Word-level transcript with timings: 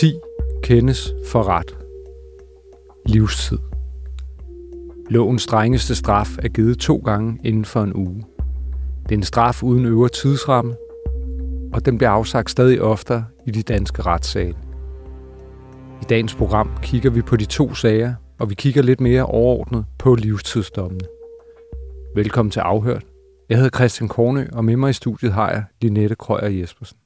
10 0.00 0.20
kendes 0.62 1.14
for 1.26 1.42
ret. 1.42 1.76
Livstid. 3.06 3.58
Lovens 5.10 5.42
strengeste 5.42 5.94
straf 5.94 6.38
er 6.38 6.48
givet 6.48 6.78
to 6.78 6.96
gange 6.96 7.38
inden 7.44 7.64
for 7.64 7.82
en 7.82 7.94
uge. 7.94 8.24
Det 9.02 9.12
er 9.12 9.16
en 9.16 9.22
straf 9.22 9.62
uden 9.62 9.86
øvre 9.86 10.08
tidsramme, 10.08 10.74
og 11.72 11.86
den 11.86 11.98
bliver 11.98 12.10
afsagt 12.10 12.50
stadig 12.50 12.82
oftere 12.82 13.24
i 13.46 13.50
de 13.50 13.62
danske 13.62 14.02
retssale. 14.02 14.56
I 16.02 16.04
dagens 16.08 16.34
program 16.34 16.70
kigger 16.82 17.10
vi 17.10 17.22
på 17.22 17.36
de 17.36 17.44
to 17.44 17.74
sager, 17.74 18.14
og 18.38 18.50
vi 18.50 18.54
kigger 18.54 18.82
lidt 18.82 19.00
mere 19.00 19.26
overordnet 19.26 19.84
på 19.98 20.14
livstidsdommene. 20.14 21.04
Velkommen 22.14 22.50
til 22.50 22.60
Afhørt. 22.60 23.04
Jeg 23.48 23.58
hedder 23.58 23.78
Christian 23.78 24.08
Kornø, 24.08 24.46
og 24.52 24.64
med 24.64 24.76
mig 24.76 24.90
i 24.90 24.92
studiet 24.92 25.32
har 25.32 25.50
jeg 25.50 25.64
Linette 25.82 26.14
Krøyer 26.14 26.48
Jespersen. 26.48 26.96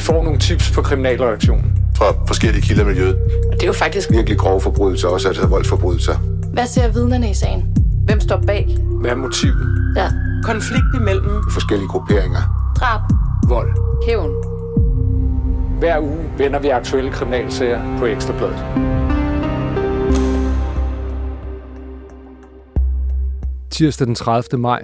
Vi 0.00 0.04
får 0.04 0.24
nogle 0.24 0.38
tips 0.38 0.70
på 0.70 0.82
kriminalreaktionen. 0.82 1.72
Fra 1.96 2.04
forskellige 2.26 2.62
kilder 2.62 2.82
i 2.82 2.86
miljøet. 2.86 3.14
Og 3.48 3.52
det 3.52 3.62
er 3.62 3.66
jo 3.66 3.72
faktisk... 3.72 4.10
Virkelig 4.10 4.38
grove 4.38 4.60
forbrydelser, 4.60 5.08
også 5.08 5.28
altså 5.28 5.46
voldsforbrydelser. 5.46 6.14
Hvad 6.52 6.66
ser 6.66 6.88
vidnerne 6.92 7.30
i 7.30 7.34
sagen? 7.34 7.76
Hvem 8.04 8.20
står 8.20 8.42
bag? 8.46 8.76
Hvad 9.00 9.10
er 9.10 9.14
motivet? 9.14 9.94
Ja. 9.96 10.08
Konflikt 10.44 10.84
imellem 10.94 11.42
Forskellige 11.52 11.88
grupperinger. 11.88 12.72
Drab. 12.76 13.00
Vold. 13.48 13.70
Hævn. 14.06 14.30
Hver 15.78 16.00
uge 16.00 16.24
vender 16.38 16.58
vi 16.58 16.68
aktuelle 16.68 17.10
kriminalsager 17.10 17.98
på 17.98 18.06
Ekstrabladet. 18.06 18.64
Tirsdag 23.70 24.06
den 24.06 24.14
30. 24.14 24.60
maj 24.60 24.82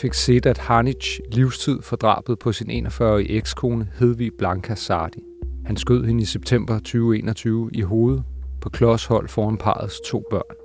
fik 0.00 0.14
Sedat 0.14 0.58
Hanic 0.58 1.20
livstid 1.32 1.82
for 1.82 1.96
drabet 1.96 2.38
på 2.38 2.52
sin 2.52 2.86
41-årige 2.86 3.30
ekskone 3.30 3.88
Hedvig 3.98 4.30
Blanca 4.38 4.74
Sardi. 4.74 5.22
Han 5.66 5.76
skød 5.76 6.04
hende 6.04 6.22
i 6.22 6.24
september 6.24 6.74
2021 6.74 7.70
i 7.72 7.80
hovedet 7.80 8.22
på 8.60 8.68
klodshold 8.68 9.28
foran 9.28 9.56
parets 9.56 10.00
to 10.00 10.24
børn. 10.30 10.56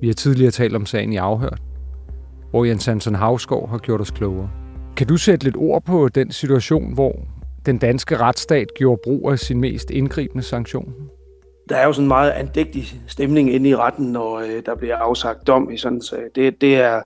Vi 0.00 0.06
har 0.06 0.14
tidligere 0.14 0.50
talt 0.50 0.76
om 0.76 0.86
sagen 0.86 1.12
i 1.12 1.16
afhørt, 1.16 1.62
hvor 2.50 2.64
Jens 2.64 2.86
Hansen 2.86 3.14
Havskov 3.14 3.68
har 3.68 3.78
gjort 3.78 4.00
os 4.00 4.10
klogere. 4.10 4.50
Kan 4.96 5.06
du 5.06 5.16
sætte 5.16 5.44
lidt 5.44 5.56
ord 5.56 5.84
på 5.84 6.08
den 6.08 6.30
situation, 6.30 6.94
hvor 6.94 7.20
den 7.66 7.78
danske 7.78 8.16
retsstat 8.16 8.66
gjorde 8.78 9.00
brug 9.04 9.30
af 9.32 9.38
sin 9.38 9.60
mest 9.60 9.90
indgribende 9.90 10.42
sanktion? 10.42 10.94
Der 11.68 11.76
er 11.76 11.86
jo 11.86 11.92
sådan 11.92 12.04
en 12.04 12.08
meget 12.08 12.30
andægtig 12.30 13.00
stemning 13.06 13.54
inde 13.54 13.68
i 13.70 13.76
retten, 13.76 14.12
når 14.12 14.36
øh, 14.36 14.62
der 14.66 14.74
bliver 14.74 14.96
afsagt 14.96 15.46
dom 15.46 15.70
i 15.70 15.76
sådan 15.76 15.98
en 15.98 16.02
sag. 16.02 16.22
Det, 16.34 16.60
det, 16.60 16.76
er, 16.76 17.02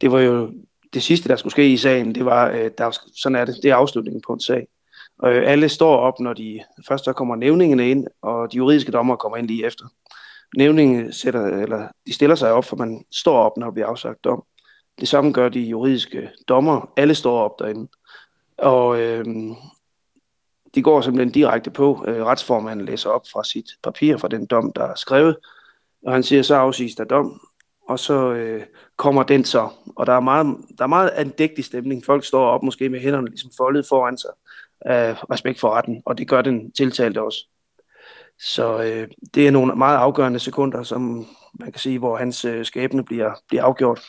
det 0.00 0.12
var 0.12 0.20
jo 0.20 0.52
det 0.94 1.02
sidste, 1.02 1.28
der 1.28 1.36
skulle 1.36 1.52
ske 1.52 1.72
i 1.72 1.76
sagen. 1.76 2.14
Det 2.14 2.24
var, 2.24 2.50
øh, 2.50 2.70
der, 2.78 2.98
sådan 3.14 3.36
er 3.36 3.44
det, 3.44 3.56
det 3.62 3.70
er 3.70 3.76
afslutningen 3.76 4.22
på 4.26 4.32
en 4.32 4.40
sag. 4.40 4.66
Og 5.18 5.32
øh, 5.32 5.50
alle 5.50 5.68
står 5.68 5.96
op, 5.96 6.20
når 6.20 6.32
de 6.32 6.60
først 6.88 7.04
der 7.04 7.12
kommer 7.12 7.36
nævningene 7.36 7.90
ind, 7.90 8.06
og 8.22 8.52
de 8.52 8.56
juridiske 8.56 8.92
dommer 8.92 9.16
kommer 9.16 9.36
ind 9.36 9.46
lige 9.46 9.66
efter. 9.66 9.84
Nævningen 10.56 11.12
sætter, 11.12 11.46
eller 11.46 11.88
de 12.06 12.12
stiller 12.12 12.36
sig 12.36 12.52
op, 12.52 12.64
for 12.64 12.76
man 12.76 13.04
står 13.10 13.38
op, 13.38 13.56
når 13.56 13.66
der 13.66 13.72
bliver 13.72 13.86
afsagt 13.86 14.24
dom. 14.24 14.44
Det 15.00 15.08
samme 15.08 15.32
gør 15.32 15.48
de 15.48 15.60
juridiske 15.60 16.30
dommer. 16.48 16.92
Alle 16.96 17.14
står 17.14 17.38
op 17.38 17.58
derinde. 17.58 17.88
Og 18.58 19.00
øh, 19.00 19.24
de 20.74 20.82
går 20.82 21.00
simpelthen 21.00 21.32
direkte 21.32 21.70
på. 21.70 22.04
Øh, 22.08 22.24
retsformanden 22.24 22.86
læser 22.86 23.10
op 23.10 23.22
fra 23.32 23.44
sit 23.44 23.66
papir, 23.82 24.16
fra 24.16 24.28
den 24.28 24.46
dom, 24.46 24.72
der 24.72 24.84
er 24.84 24.94
skrevet. 24.94 25.36
Og 26.06 26.12
han 26.12 26.22
siger, 26.22 26.42
så 26.42 26.54
afsiges 26.54 26.94
der 26.94 27.04
dom. 27.04 27.40
Og 27.90 27.98
så 27.98 28.32
øh, 28.32 28.62
kommer 28.96 29.22
den 29.22 29.44
så. 29.44 29.68
Og 29.96 30.06
der 30.06 30.12
er 30.12 30.20
meget, 30.20 30.56
der 30.78 30.84
er 30.84 30.88
meget 30.88 31.10
andægtig 31.10 31.64
stemning. 31.64 32.04
Folk 32.04 32.24
står 32.24 32.46
op 32.46 32.62
måske 32.62 32.88
med 32.88 33.00
hænderne 33.00 33.26
ligesom 33.26 33.50
foldet 33.56 33.86
foran 33.88 34.18
sig 34.18 34.30
af 34.80 35.30
respekt 35.30 35.60
for 35.60 35.70
retten. 35.70 36.02
Og 36.06 36.18
det 36.18 36.28
gør 36.28 36.42
den 36.42 36.72
tiltalte 36.72 37.22
også. 37.22 37.38
Så 38.38 38.82
øh, 38.82 39.08
det 39.34 39.46
er 39.46 39.50
nogle 39.50 39.74
meget 39.74 39.96
afgørende 39.96 40.38
sekunder, 40.38 40.82
som 40.82 41.26
man 41.60 41.72
kan 41.72 41.80
sige, 41.80 41.98
hvor 41.98 42.16
hans 42.16 42.44
øh, 42.44 42.64
skæbne 42.64 43.04
bliver, 43.04 43.32
bliver 43.48 43.64
afgjort. 43.64 44.00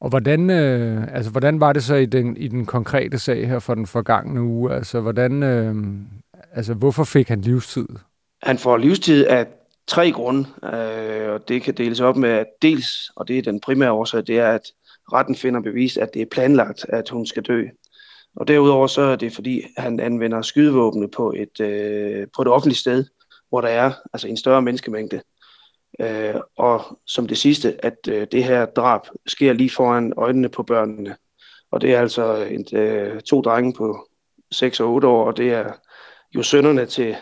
Og 0.00 0.08
hvordan, 0.08 0.50
øh, 0.50 1.14
altså, 1.14 1.30
hvordan 1.30 1.60
var 1.60 1.72
det 1.72 1.84
så 1.84 1.94
i 1.94 2.06
den, 2.06 2.36
i 2.36 2.48
den 2.48 2.66
konkrete 2.66 3.18
sag 3.18 3.48
her 3.48 3.58
for 3.58 3.74
den 3.74 3.86
forgangne 3.86 4.42
uge? 4.42 4.74
Altså, 4.74 5.00
hvordan, 5.00 5.42
øh, 5.42 5.74
altså, 6.52 6.74
hvorfor 6.74 7.04
fik 7.04 7.28
han 7.28 7.40
livstid? 7.40 7.88
Han 8.42 8.58
får 8.58 8.76
livstid 8.76 9.26
af 9.26 9.46
tre 9.86 10.12
grunde, 10.12 10.48
øh, 10.64 11.32
og 11.32 11.48
det 11.48 11.62
kan 11.62 11.74
deles 11.74 12.00
op 12.00 12.16
med, 12.16 12.30
at 12.30 12.46
dels, 12.62 13.10
og 13.16 13.28
det 13.28 13.38
er 13.38 13.42
den 13.42 13.60
primære 13.60 13.92
årsag, 13.92 14.26
det 14.26 14.38
er, 14.38 14.48
at 14.48 14.62
retten 15.12 15.34
finder 15.34 15.60
bevis, 15.60 15.96
at 15.96 16.14
det 16.14 16.22
er 16.22 16.26
planlagt, 16.26 16.86
at 16.88 17.08
hun 17.08 17.26
skal 17.26 17.42
dø. 17.42 17.64
Og 18.36 18.48
derudover 18.48 18.86
så 18.86 19.00
er 19.00 19.16
det, 19.16 19.32
fordi 19.32 19.62
han 19.76 20.00
anvender 20.00 20.42
skydevåbne 20.42 21.10
på 21.10 21.32
et, 21.36 21.60
øh, 21.60 22.26
på 22.36 22.42
et 22.42 22.48
offentligt 22.48 22.80
sted, 22.80 23.04
hvor 23.48 23.60
der 23.60 23.68
er 23.68 23.92
altså 24.12 24.28
en 24.28 24.36
større 24.36 24.62
menneskemængde. 24.62 25.20
Øh, 26.00 26.34
og 26.56 26.98
som 27.06 27.28
det 27.28 27.38
sidste, 27.38 27.84
at 27.84 27.98
øh, 28.08 28.26
det 28.32 28.44
her 28.44 28.66
drab 28.66 29.00
sker 29.26 29.52
lige 29.52 29.70
foran 29.70 30.12
øjnene 30.16 30.48
på 30.48 30.62
børnene. 30.62 31.16
Og 31.70 31.80
det 31.80 31.94
er 31.94 32.00
altså 32.00 32.46
et, 32.50 32.72
øh, 32.72 33.20
to 33.20 33.40
drenge 33.40 33.74
på 33.74 34.08
6 34.50 34.80
og 34.80 34.92
8 34.92 35.08
år, 35.08 35.26
og 35.26 35.36
det 35.36 35.52
er 35.52 35.72
jo 36.34 36.42
sønnerne 36.42 36.86
til 36.86 37.16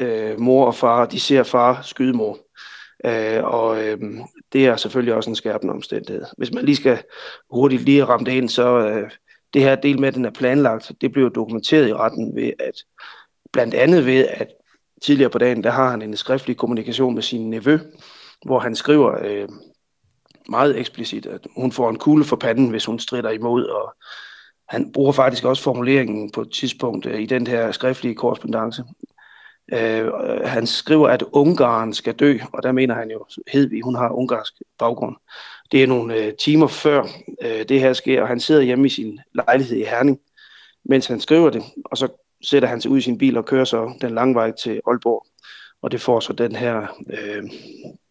øh, 0.00 0.40
mor 0.40 0.66
og 0.66 0.74
far. 0.74 1.06
De 1.06 1.20
ser 1.20 1.42
far 1.42 1.82
skyde 1.82 2.12
mor. 2.12 2.38
Øh, 3.04 3.44
og 3.44 3.84
øh, 3.84 3.98
det 4.52 4.66
er 4.66 4.76
selvfølgelig 4.76 5.14
også 5.14 5.30
en 5.30 5.36
skærpende 5.36 5.74
omstændighed. 5.74 6.24
Hvis 6.38 6.52
man 6.52 6.64
lige 6.64 6.76
skal 6.76 7.02
hurtigt 7.50 7.82
lige 7.82 8.04
ramme 8.04 8.24
det 8.24 8.32
ind, 8.32 8.48
så 8.48 8.78
øh, 8.78 9.10
det 9.54 9.62
her 9.62 9.74
del 9.74 10.00
med, 10.00 10.08
at 10.08 10.14
den 10.14 10.24
er 10.24 10.30
planlagt, 10.30 10.92
det 11.00 11.12
blev 11.12 11.30
dokumenteret 11.30 11.88
i 11.88 11.94
retten 11.94 12.36
ved, 12.36 12.52
at 12.58 12.74
blandt 13.52 13.74
andet 13.74 14.06
ved, 14.06 14.26
at 14.28 14.48
tidligere 15.02 15.30
på 15.30 15.38
dagen, 15.38 15.64
der 15.64 15.70
har 15.70 15.90
han 15.90 16.02
en 16.02 16.16
skriftlig 16.16 16.56
kommunikation 16.56 17.14
med 17.14 17.22
sin 17.22 17.50
nevø, 17.50 17.78
hvor 18.46 18.58
han 18.58 18.74
skriver 18.74 19.24
øh, 19.24 19.48
meget 20.48 20.78
eksplicit, 20.78 21.26
at 21.26 21.46
hun 21.56 21.72
får 21.72 21.90
en 21.90 21.98
kugle 21.98 22.24
for 22.24 22.36
panden, 22.36 22.70
hvis 22.70 22.84
hun 22.84 22.98
strider 22.98 23.30
imod, 23.30 23.64
og 23.64 23.94
han 24.68 24.92
bruger 24.92 25.12
faktisk 25.12 25.44
også 25.44 25.62
formuleringen 25.62 26.30
på 26.30 26.40
et 26.40 26.52
tidspunkt 26.52 27.06
øh, 27.06 27.20
i 27.20 27.26
den 27.26 27.46
her 27.46 27.72
skriftlige 27.72 28.14
korrespondence. 28.14 28.84
Øh, 29.72 30.12
han 30.44 30.66
skriver, 30.66 31.08
at 31.08 31.24
Ungarn 31.32 31.92
skal 31.92 32.14
dø, 32.14 32.38
og 32.52 32.62
der 32.62 32.72
mener 32.72 32.94
han 32.94 33.10
jo, 33.10 33.26
Hedvig, 33.52 33.82
hun 33.82 33.94
har 33.94 34.08
ungarsk 34.08 34.54
baggrund. 34.78 35.16
Det 35.72 35.82
er 35.82 35.86
nogle 35.86 36.16
øh, 36.16 36.32
timer 36.34 36.66
før 36.66 37.02
øh, 37.42 37.68
det 37.68 37.80
her 37.80 37.92
sker, 37.92 38.22
og 38.22 38.28
han 38.28 38.40
sidder 38.40 38.62
hjemme 38.62 38.86
i 38.86 38.88
sin 38.88 39.20
lejlighed 39.34 39.76
i 39.76 39.84
Herning, 39.84 40.18
mens 40.84 41.06
han 41.06 41.20
skriver 41.20 41.50
det, 41.50 41.62
og 41.84 41.98
så 41.98 42.08
sætter 42.42 42.68
han 42.68 42.80
sig 42.80 42.90
ud 42.90 42.98
i 42.98 43.00
sin 43.00 43.18
bil 43.18 43.36
og 43.36 43.44
kører 43.44 43.64
så 43.64 43.92
den 44.00 44.14
lange 44.14 44.34
vej 44.34 44.50
til 44.50 44.80
Aalborg. 44.86 45.26
Og 45.82 45.92
det 45.92 46.00
får 46.00 46.20
så 46.20 46.32
den 46.32 46.56
her 46.56 46.86
øh, 47.10 47.42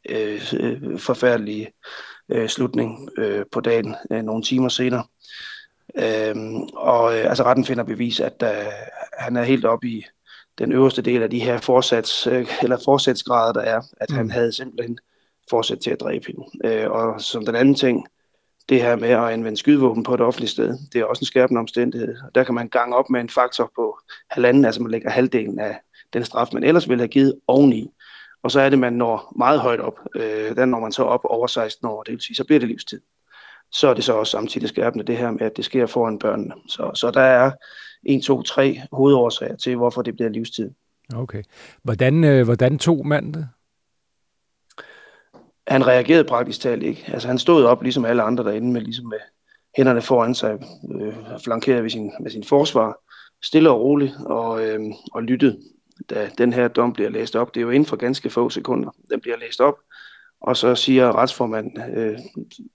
øh, 0.10 0.42
øh 0.54 1.00
forfærdelige 1.00 1.68
øh, 2.30 2.50
slutning 2.50 3.10
øh, 3.18 3.46
på 3.52 3.62
dagen 3.62 3.96
øh, 4.12 4.24
nogle 4.24 4.44
timer 4.44 4.70
senere. 4.70 5.04
Øh, 5.96 6.36
og 6.74 7.18
øh, 7.18 7.26
altså 7.30 7.44
retten 7.44 7.66
finder 7.66 7.84
bevis, 7.84 8.20
at 8.20 8.44
øh, 8.44 8.72
han 9.18 9.38
er 9.38 9.44
helt 9.44 9.66
oppe 9.66 9.88
i 9.88 10.06
den 10.60 10.72
øverste 10.72 11.02
del 11.02 11.24
af 11.24 11.30
de 11.30 11.40
her 11.40 11.58
forsats, 11.58 12.28
øh, 12.28 12.48
eller 12.62 12.78
forsætsgrader, 12.86 13.54
der 13.54 13.62
er, 13.62 13.82
at 13.98 14.10
mm. 14.10 14.16
han 14.16 14.32
havde 14.32 14.52
simpelthen 14.52 14.98
forsæt 15.50 15.78
til 15.78 15.92
at 15.92 16.00
dræbe 16.00 16.26
hende. 16.28 16.46
Øh, 16.66 16.92
og 16.92 17.22
som 17.22 17.46
den 17.46 17.56
anden 17.56 17.76
ting, 17.76 18.08
det 18.70 18.82
her 18.82 18.96
med 18.96 19.10
at 19.10 19.30
anvende 19.30 19.58
skydevåben 19.58 20.04
på 20.04 20.14
et 20.14 20.22
offentligt 20.22 20.52
sted, 20.52 20.78
det 20.94 21.02
er 21.02 21.06
også 21.06 21.22
en 21.22 21.26
skærpende 21.26 21.60
omstændighed. 21.60 22.16
Der 22.36 22.44
kan 22.44 22.56
man 22.56 22.70
gange 22.70 22.96
op 22.96 23.10
med 23.10 23.22
en 23.22 23.30
faktor 23.30 23.72
på 23.76 24.00
halvanden, 24.30 24.66
altså 24.66 24.82
man 24.82 24.92
lægger 24.92 25.10
halvdelen 25.10 25.60
af 25.60 25.80
den 26.14 26.26
straf, 26.26 26.48
man 26.54 26.64
ellers 26.64 26.90
ville 26.90 27.02
have 27.02 27.08
givet 27.08 27.40
oveni. 27.48 27.92
Og 28.44 28.52
så 28.52 28.62
er 28.62 28.70
det, 28.70 28.80
man 28.80 28.94
når 28.94 29.34
meget 29.38 29.60
højt 29.60 29.80
op. 29.80 30.00
Øh, 30.16 30.56
der 30.56 30.66
når 30.66 30.80
man 30.80 30.92
så 30.92 31.04
op 31.04 31.22
over 31.24 31.48
16 31.48 31.88
år, 31.88 32.04
det 32.04 32.12
vil 32.12 32.22
sige, 32.22 32.36
så 32.36 32.44
bliver 32.44 32.60
det 32.60 32.68
livstid. 32.68 33.02
Så 33.72 33.88
er 33.88 33.94
det 33.94 34.04
så 34.04 34.14
også 34.14 34.32
samtidig 34.32 34.70
skærpende 34.70 35.06
det 35.06 35.18
her 35.18 35.32
med, 35.32 35.42
at 35.42 35.58
det 35.58 35.66
sker 35.66 35.86
foran 35.86 36.20
børnene. 36.20 36.54
Så, 36.68 36.92
så 36.96 37.12
der 37.12 37.22
er 37.22 37.52
1, 38.04 38.24
2, 38.24 38.42
3 38.42 38.82
hovedårsager 38.92 39.56
til, 39.56 39.76
hvorfor 39.76 40.02
det 40.02 40.16
bliver 40.16 40.30
livstid. 40.30 40.72
Okay. 41.16 41.44
Hvordan, 41.84 42.24
øh, 42.24 42.46
hvordan 42.46 42.78
tog 42.78 43.08
manden 43.08 43.34
det? 43.34 43.48
han 45.70 45.88
reagerede 45.88 46.24
praktisk 46.24 46.62
talt 46.62 46.84
ikke. 46.84 47.06
Altså 47.08 47.28
han 47.28 47.38
stod 47.38 47.64
op 47.64 47.84
ligesom 47.84 48.06
alle 48.06 48.22
andre 48.22 48.44
derinde 48.44 48.72
med, 48.72 48.82
ligesom 48.82 49.06
med 49.06 49.18
hænderne 49.78 50.02
foran 50.02 50.36
sig, 50.36 50.60
øh, 51.02 51.14
flankeret 51.44 51.84
ved 51.84 51.90
sin, 51.90 52.12
med 52.22 52.32
sin 52.32 52.44
forsvar, 52.44 53.00
stille 53.44 53.70
og 53.70 53.82
roligt 53.82 54.14
og, 54.26 54.66
øh, 54.66 54.80
og 55.14 55.24
lyttede, 55.24 55.60
da 56.10 56.30
den 56.38 56.54
her 56.54 56.68
dom 56.68 56.94
bliver 56.94 57.10
læst 57.10 57.36
op. 57.36 57.54
Det 57.54 57.60
er 57.60 57.66
jo 57.66 57.70
inden 57.70 57.86
for 57.86 57.96
ganske 57.96 58.30
få 58.30 58.50
sekunder, 58.50 58.90
den 59.10 59.22
bliver 59.22 59.38
læst 59.38 59.62
op, 59.62 59.76
og 60.42 60.58
så 60.58 60.76
siger 60.76 61.16
retsformanden, 61.16 61.98
øh, 61.98 62.20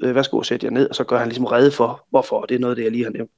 øh 0.03 0.15
værsgo, 0.15 0.43
sæt 0.43 0.65
jer 0.65 0.70
ned, 0.70 0.88
og 0.88 0.94
så 0.94 1.05
gør 1.05 1.19
han 1.19 1.29
ligesom 1.29 1.44
redde 1.44 1.70
for, 1.70 2.06
hvorfor, 2.11 2.41
og 2.41 2.49
det 2.49 2.55
er 2.55 2.59
noget, 2.59 2.77
det 2.77 2.82
jeg 2.82 2.93
lige 2.93 3.05
har 3.05 3.11
nævnt. 3.11 3.31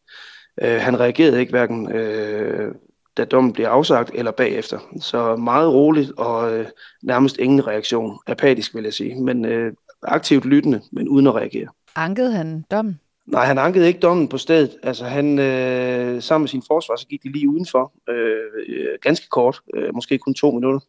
Øh, 0.63 0.81
han 0.81 1.01
reagerede 1.01 1.41
ikke 1.41 1.51
hverken 1.51 1.93
øh, 1.93 2.75
da 3.17 3.25
dommen 3.25 3.53
bliver 3.53 3.69
afsagt, 3.69 4.11
eller 4.15 4.31
bagefter. 4.31 4.79
Så 5.01 5.37
meget 5.37 5.73
roligt 5.73 6.13
og 6.17 6.59
øh, 6.59 6.67
nærmest 7.03 7.39
ingen 7.39 7.67
reaktion. 7.67 8.19
Apatisk 8.27 8.75
vil 8.75 8.85
jeg 8.85 8.93
sige, 8.93 9.23
men 9.23 9.45
øh, 9.45 9.73
aktivt 10.03 10.45
lyttende, 10.45 10.81
men 10.93 11.09
uden 11.09 11.27
at 11.27 11.35
reagere. 11.35 11.69
Ankede 11.97 12.33
han 12.33 12.65
dommen? 12.71 13.01
Nej, 13.27 13.45
han 13.45 13.59
ankede 13.59 13.87
ikke 13.87 14.01
dommen 14.01 14.29
på 14.29 14.39
stedet. 14.39 14.77
Altså 14.83 15.05
han, 15.05 15.39
øh, 15.39 16.23
sammen 16.23 16.43
med 16.43 16.49
sin 16.49 16.63
forsvar, 16.67 16.97
så 16.97 17.07
gik 17.07 17.23
de 17.23 17.33
lige 17.33 17.49
udenfor, 17.49 17.93
øh, 18.09 18.99
ganske 19.03 19.29
kort, 19.29 19.61
øh, 19.75 19.95
måske 19.95 20.19
kun 20.19 20.35
to 20.35 20.51
minutter, 20.51 20.81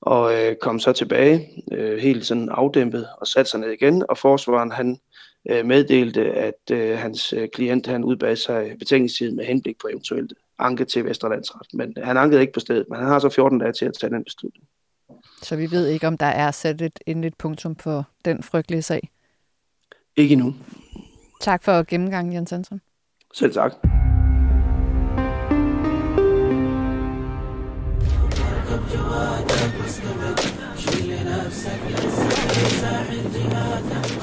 og 0.00 0.34
øh, 0.34 0.56
kom 0.56 0.78
så 0.78 0.92
tilbage, 0.92 1.62
øh, 1.72 1.98
helt 1.98 2.26
sådan 2.26 2.48
afdæmpet, 2.48 3.06
og 3.20 3.26
satte 3.26 3.50
sig 3.50 3.60
ned 3.60 3.70
igen, 3.70 4.04
og 4.08 4.18
forsvaren 4.18 4.72
han 4.72 4.98
øh, 5.50 5.66
meddelte, 5.66 6.32
at 6.32 6.70
øh, 6.72 6.98
hans 6.98 7.32
øh, 7.32 7.48
klient 7.48 7.86
han 7.86 8.04
udbad 8.04 8.36
sig 8.36 8.76
betænkningstid 8.78 9.32
med 9.32 9.44
henblik 9.44 9.78
på 9.80 9.88
eventuelt 9.88 10.32
anke 10.58 10.84
til 10.84 11.04
Vesterlandsret. 11.04 11.66
Men 11.74 11.94
han 12.02 12.16
ankede 12.16 12.40
ikke 12.40 12.52
på 12.52 12.60
stedet, 12.60 12.86
men 12.90 12.98
han 12.98 13.08
har 13.08 13.18
så 13.18 13.28
14 13.28 13.58
dage 13.58 13.72
til 13.72 13.86
at 13.86 13.94
tage 14.00 14.10
den 14.10 14.24
beslutning. 14.24 14.64
Så 15.42 15.56
vi 15.56 15.70
ved 15.70 15.86
ikke, 15.86 16.06
om 16.06 16.18
der 16.18 16.26
er 16.26 16.50
sat 16.50 16.82
et 16.82 17.00
endeligt 17.06 17.38
punktum 17.38 17.76
for 17.76 18.08
den 18.24 18.42
frygtelige 18.42 18.82
sag? 18.82 19.10
Ikke 20.16 20.32
endnu. 20.32 20.54
Tak 21.40 21.64
for 21.64 21.82
gennemgangen, 21.82 22.32
Jens 22.32 22.50
Hansen. 22.50 22.80
Selv 23.34 23.52
tak. 23.52 23.72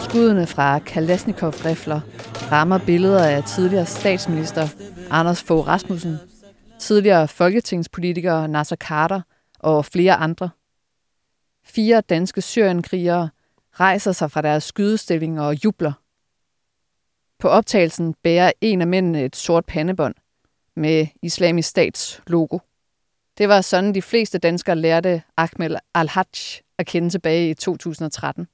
Skuddene 0.04 0.48
fra 0.48 0.80
Kalashnikov-rifler 0.80 2.02
rammer 2.52 2.78
billeder 2.86 3.26
af 3.28 3.44
tidligere 3.44 3.86
statsminister 3.86 4.68
Anders 5.10 5.44
Fogh 5.44 5.68
Rasmussen, 5.68 6.18
tidligere 6.80 7.28
folketingspolitiker 7.28 8.48
Nasser 8.48 8.76
Carter 8.76 9.22
og 9.60 9.86
flere 9.86 10.16
andre. 10.16 10.50
Fire 11.66 12.02
danske 12.02 12.42
syrienkrigere 12.42 13.30
rejser 13.72 14.12
sig 14.12 14.32
fra 14.32 14.42
deres 14.42 14.64
skydestilling 14.64 15.42
og 15.42 15.66
jubler. 15.66 15.94
På 17.40 17.48
optagelsen 17.48 18.14
bærer 18.24 18.52
en 18.62 18.82
af 18.82 18.88
mændene 18.88 19.24
et 19.24 19.36
sort 19.36 19.66
pandebånd 19.66 20.16
med 20.76 21.08
islamisk 21.22 21.70
stats 21.70 22.22
logo. 22.28 22.58
Det 23.38 23.50
var 23.50 23.62
sådan, 23.62 23.96
de 23.96 24.02
fleste 24.02 24.38
danskere 24.38 24.76
lærte 24.76 25.22
Ahmed 25.38 25.76
al-Hajj 25.94 26.62
at 26.78 26.86
kende 26.86 27.10
tilbage 27.10 27.50
i 27.50 27.54
2013. 27.54 28.48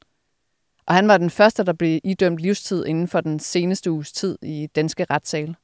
Og 0.86 0.96
han 0.96 1.08
var 1.08 1.18
den 1.18 1.30
første, 1.30 1.64
der 1.64 1.74
blev 1.74 2.00
idømt 2.04 2.40
livstid 2.40 2.86
inden 2.86 3.08
for 3.08 3.22
den 3.22 3.40
seneste 3.40 3.92
uges 3.92 4.12
tid 4.12 4.38
i 4.42 4.68
danske 4.76 5.06
retssale. 5.10 5.56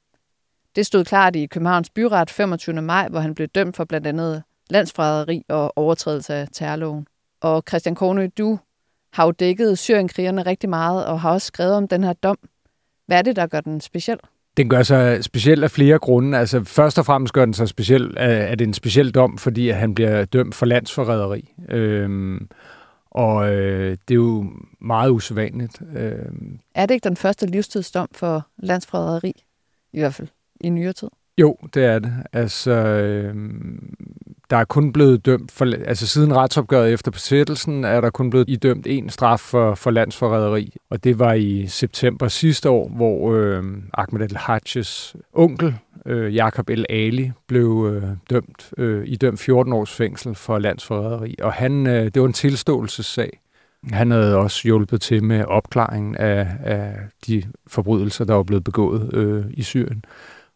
Det 0.76 0.86
stod 0.86 1.06
klart 1.06 1.36
i 1.36 1.46
Københavns 1.46 1.90
Byret 1.90 2.30
25. 2.30 2.82
maj, 2.82 3.08
hvor 3.08 3.20
han 3.20 3.36
blev 3.36 3.48
dømt 3.48 3.76
for 3.76 3.86
blandt 3.86 4.08
andet 4.08 4.44
landsforræderi 4.70 5.44
og 5.50 5.78
overtrædelse 5.78 6.34
af 6.34 6.48
terrorloven. 6.52 7.08
Og 7.42 7.64
Christian 7.68 7.96
Kornø, 7.96 8.28
du 8.38 8.60
har 9.14 9.26
jo 9.26 9.32
dækket 9.32 9.80
syrienkrigerne 9.80 10.42
rigtig 10.42 10.70
meget 10.70 11.06
og 11.06 11.22
har 11.22 11.32
også 11.32 11.48
skrevet 11.48 11.74
om 11.74 11.88
den 11.88 12.04
her 12.04 12.14
dom. 12.14 12.38
Hvad 13.06 13.18
er 13.18 13.22
det, 13.22 13.36
der 13.36 13.48
gør 13.48 13.62
den 13.62 13.82
speciel? 13.82 14.20
Den 14.58 14.70
gør 14.70 14.84
sig 14.84 15.24
speciel 15.24 15.64
af 15.64 15.72
flere 15.72 16.00
grunde. 16.00 16.38
Altså, 16.38 16.64
først 16.64 17.00
og 17.00 17.06
fremmest 17.06 17.34
gør 17.34 17.46
den 17.46 17.54
sig 17.54 17.70
speciel, 17.70 18.18
at 18.18 18.60
det 18.60 18.66
er 18.66 18.68
en 18.68 18.74
speciel 18.74 19.12
dom, 19.12 19.38
fordi 19.38 19.70
at 19.70 19.76
han 19.76 19.96
bliver 19.96 20.26
dømt 20.26 20.56
for 20.56 20.66
landsforræderi. 20.66 21.54
Øhm, 21.70 22.50
og 23.12 23.54
øh, 23.54 23.92
det 23.92 24.14
er 24.14 24.16
jo 24.16 24.52
meget 24.82 25.10
usædvanligt. 25.10 25.82
Øhm. 25.96 26.60
Er 26.76 26.86
det 26.86 26.94
ikke 26.94 27.10
den 27.10 27.18
første 27.18 27.46
livstidsdom 27.46 28.08
for 28.12 28.48
landsforræderi? 28.58 29.44
I 29.94 30.00
hvert 30.00 30.14
fald 30.14 30.28
i 30.62 30.70
nyere 30.70 30.94
tid. 30.94 31.10
Jo, 31.38 31.58
det 31.74 31.86
er 31.86 32.00
det. 32.00 32.14
Altså, 32.34 32.72
øh, 32.72 33.36
der 34.50 34.58
er 34.58 34.66
kun 34.66 34.94
blevet 34.94 35.26
dømt 35.26 35.52
for, 35.52 35.66
altså 35.86 36.08
siden 36.08 36.36
retsopgøret 36.36 36.94
efter 36.94 37.12
besættelsen, 37.12 37.84
er 37.84 38.02
der 38.02 38.10
kun 38.10 38.30
blevet 38.30 38.50
idømt 38.50 38.88
en 38.88 39.10
straf 39.10 39.40
for, 39.40 39.76
for 39.76 39.92
landsforræderi. 39.92 40.74
Og 40.90 41.04
det 41.04 41.20
var 41.20 41.34
i 41.34 41.68
september 41.68 42.28
sidste 42.28 42.70
år, 42.70 42.90
hvor 42.90 43.34
øh, 43.34 43.64
Ahmed 43.94 44.22
El-Hajjes 44.22 45.16
onkel, 45.34 45.76
øh, 46.06 46.36
Jakob 46.36 46.70
El 46.70 46.86
Ali, 46.90 47.32
blev 47.48 47.92
øh, 47.94 48.10
dømt, 48.30 48.74
øh, 48.78 49.08
idømt 49.08 49.40
14 49.40 49.74
års 49.74 49.92
fængsel 49.92 50.36
for 50.36 50.60
landsforræderi. 50.60 51.36
Og 51.42 51.54
han, 51.54 51.88
øh, 51.88 52.04
det 52.06 52.22
var 52.22 52.28
en 52.28 52.34
tilståelsessag. 52.34 53.40
Han 53.92 54.12
havde 54.12 54.36
også 54.36 54.62
hjulpet 54.64 55.02
til 55.02 55.24
med 55.24 55.46
opklaringen 55.46 56.16
af, 56.16 56.48
af 56.64 56.96
de 57.28 57.44
forbrydelser, 57.68 58.26
der 58.26 58.34
var 58.34 58.44
blevet 58.44 58.64
begået 58.64 59.14
øh, 59.14 59.46
i 59.50 59.64
Syrien. 59.64 60.06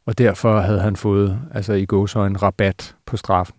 Og 0.09 0.17
derfor 0.17 0.59
havde 0.59 0.79
han 0.79 0.95
fået, 0.95 1.39
altså 1.53 1.73
i 1.73 1.85
gåsøjne, 1.85 2.37
rabat 2.37 2.95
på 3.05 3.17
straffen. 3.17 3.55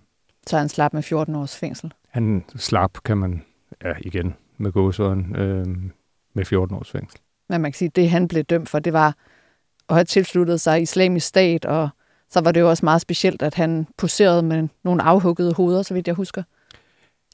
Så 0.46 0.58
han 0.58 0.68
slap 0.68 0.92
med 0.92 1.02
14 1.02 1.34
års 1.34 1.56
fængsel? 1.56 1.92
Han 2.08 2.44
slap, 2.56 2.98
kan 3.04 3.16
man, 3.18 3.42
ja 3.84 3.92
igen, 4.00 4.34
med 4.58 4.72
gåsøjne, 4.72 5.38
øh, 5.38 5.66
med 6.34 6.44
14 6.44 6.76
års 6.76 6.90
fængsel. 6.90 7.20
Men 7.48 7.60
man 7.60 7.72
kan 7.72 7.76
sige, 7.76 7.86
at 7.86 7.96
det 7.96 8.10
han 8.10 8.28
blev 8.28 8.44
dømt 8.44 8.68
for, 8.68 8.78
det 8.78 8.92
var 8.92 9.14
at 9.88 9.94
have 9.94 10.04
tilsluttet 10.04 10.60
sig 10.60 10.82
islamisk 10.82 11.26
stat, 11.26 11.64
og 11.64 11.88
så 12.30 12.40
var 12.40 12.52
det 12.52 12.60
jo 12.60 12.68
også 12.68 12.84
meget 12.84 13.00
specielt, 13.00 13.42
at 13.42 13.54
han 13.54 13.86
poserede 13.98 14.42
med 14.42 14.68
nogle 14.84 15.02
afhuggede 15.02 15.54
hoveder, 15.54 15.82
så 15.82 15.94
vidt 15.94 16.06
jeg 16.06 16.14
husker. 16.14 16.42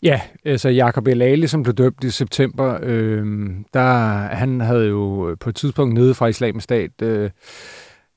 Ja, 0.02 0.20
altså 0.44 0.68
Jakob 0.68 1.06
Elali, 1.06 1.46
som 1.46 1.62
blev 1.62 1.74
dømt 1.74 2.04
i 2.04 2.10
september, 2.10 2.78
øh, 2.82 3.50
der, 3.74 4.16
han 4.16 4.60
havde 4.60 4.86
jo 4.86 5.36
på 5.40 5.48
et 5.48 5.56
tidspunkt 5.56 5.94
nede 5.94 6.14
fra 6.14 6.26
islamisk 6.26 6.64
stat 6.64 7.02
øh, 7.02 7.30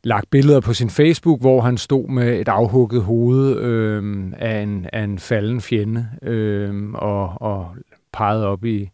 lagt 0.03 0.29
billeder 0.29 0.59
på 0.59 0.73
sin 0.73 0.89
Facebook, 0.89 1.41
hvor 1.41 1.61
han 1.61 1.77
stod 1.77 2.07
med 2.07 2.39
et 2.39 2.47
afhugget 2.47 3.03
hoved 3.03 3.57
øh, 3.57 4.33
af, 4.37 4.61
en, 4.61 4.87
af 4.93 5.03
en 5.03 5.19
falden 5.19 5.61
fjende 5.61 6.09
øh, 6.21 6.91
og, 6.93 7.41
og 7.41 7.75
pegede 8.13 8.47
op 8.47 8.65
i, 8.65 8.89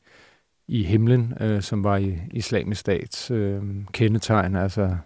i 0.67 0.83
himlen, 0.83 1.33
øh, 1.39 1.61
som 1.61 1.83
var 1.83 1.97
i 1.97 2.17
islamisk 2.31 2.81
stats 2.81 3.31
øh, 3.31 3.61
kendetegn, 3.91 4.55
altså 4.55 4.97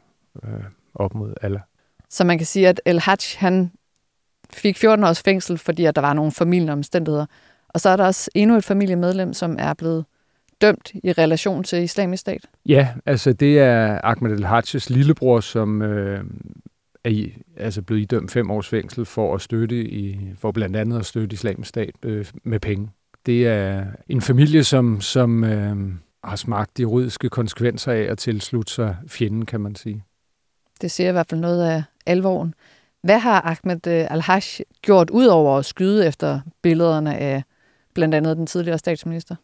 øh, 0.44 0.64
op 0.96 1.16
mod 1.16 1.34
Allah. 1.42 1.62
Så 2.10 2.24
man 2.24 2.38
kan 2.38 2.48
sige, 2.48 2.68
at 2.68 2.82
El 2.86 3.00
Hajj, 3.00 3.18
han 3.38 3.72
fik 4.54 4.78
14 4.78 5.06
års 5.06 5.22
fængsel, 5.22 5.58
fordi 5.58 5.86
at 5.86 5.96
der 5.96 6.02
var 6.02 6.14
nogle 6.14 6.32
familieomstændigheder. 6.32 7.26
Og 7.70 7.82
så 7.82 7.90
er 7.90 7.98
der 7.98 8.06
også 8.06 8.32
endnu 8.36 8.58
et 8.58 8.64
familiemedlem, 8.64 9.34
som 9.34 9.56
er 9.60 9.74
blevet 9.74 10.06
dømt 10.62 10.92
i 11.04 11.12
relation 11.12 11.64
til 11.64 11.84
islamisk 11.84 12.22
stat? 12.22 12.46
Ja, 12.66 12.88
altså 13.06 13.34
det 13.34 13.60
er 13.60 14.00
Ahmed 14.04 14.32
El-Hajjes 14.32 14.90
lillebror, 14.90 15.40
som 15.40 15.82
øh, 15.82 16.24
er 17.04 17.10
i, 17.10 17.34
altså 17.58 17.82
blevet 17.82 18.02
idømt 18.02 18.32
fem 18.32 18.52
års 18.52 18.68
fængsel 18.68 19.06
for 19.06 19.36
at 19.36 19.42
støtte 19.42 19.76
i, 19.76 20.20
for 20.38 20.52
blandt 20.52 20.76
andet 20.76 21.00
at 21.00 21.06
støtte 21.06 21.34
islamisk 21.34 21.70
stat 21.70 21.92
øh, 22.04 22.26
med 22.44 22.60
penge. 22.60 22.90
Det 23.26 23.48
er 23.48 23.86
en 24.10 24.22
familie, 24.22 24.64
som, 24.64 25.02
som 25.02 25.44
øh, 25.44 25.76
har 26.24 26.36
smagt 26.36 26.78
de 26.78 26.82
juridiske 26.82 27.30
konsekvenser 27.30 27.92
af 27.92 28.02
at 28.02 28.18
tilslutte 28.18 28.74
sig 28.74 28.98
fjenden, 29.08 29.46
kan 29.46 29.62
man 29.62 29.76
sige. 29.76 30.04
Det 30.82 30.92
siger 30.92 31.10
i 31.10 31.12
hvert 31.12 31.28
fald 31.30 31.42
noget 31.42 31.64
af 31.64 31.84
alvoren. 32.06 32.54
Hvad 33.04 33.20
har 33.20 33.42
Ahmed 33.42 33.88
øh, 33.88 34.12
Al-Hajj 34.12 34.42
gjort 34.82 35.10
ud 35.10 35.26
over 35.26 35.58
at 35.58 35.66
skyde 35.66 36.08
efter 36.08 36.40
billederne 36.62 37.18
af 37.18 37.44
blandt 37.94 38.16
andet 38.16 38.38
den 38.38 38.48
tidligere 38.48 38.78
statsminister? 38.78 39.36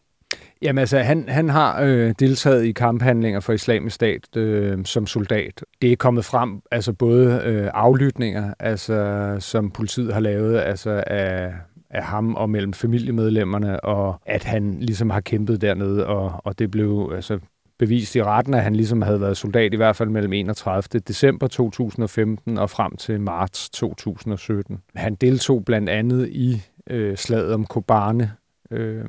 Jamen 0.62 0.78
altså, 0.78 0.98
han, 0.98 1.28
han 1.28 1.48
har 1.48 1.82
øh, 1.82 2.14
deltaget 2.18 2.64
i 2.64 2.72
kamphandlinger 2.72 3.40
for 3.40 3.52
islamisk 3.52 3.94
stat 3.94 4.36
øh, 4.36 4.84
som 4.84 5.06
soldat. 5.06 5.64
Det 5.82 5.92
er 5.92 5.96
kommet 5.96 6.24
frem, 6.24 6.62
altså 6.70 6.92
både 6.92 7.42
øh, 7.44 7.70
aflytninger, 7.74 8.54
altså, 8.58 9.36
som 9.40 9.70
politiet 9.70 10.14
har 10.14 10.20
lavet 10.20 10.60
altså 10.60 11.04
af, 11.06 11.54
af 11.90 12.04
ham 12.04 12.34
og 12.34 12.50
mellem 12.50 12.72
familiemedlemmerne, 12.72 13.80
og 13.80 14.20
at 14.26 14.44
han 14.44 14.76
ligesom 14.80 15.10
har 15.10 15.20
kæmpet 15.20 15.60
dernede, 15.60 16.06
og, 16.06 16.32
og 16.44 16.58
det 16.58 16.70
blev 16.70 17.12
altså, 17.14 17.38
bevist 17.78 18.16
i 18.16 18.22
retten, 18.22 18.54
at 18.54 18.62
han 18.62 18.76
ligesom 18.76 19.02
havde 19.02 19.20
været 19.20 19.36
soldat 19.36 19.72
i 19.72 19.76
hvert 19.76 19.96
fald 19.96 20.08
mellem 20.08 20.32
31. 20.32 21.00
december 21.00 21.46
2015 21.46 22.58
og 22.58 22.70
frem 22.70 22.96
til 22.96 23.20
marts 23.20 23.70
2017. 23.70 24.78
Han 24.94 25.14
deltog 25.14 25.64
blandt 25.64 25.88
andet 25.88 26.28
i 26.28 26.62
øh, 26.90 27.16
slaget 27.16 27.54
om 27.54 27.64
Kobane, 27.64 28.32
øh, 28.70 29.04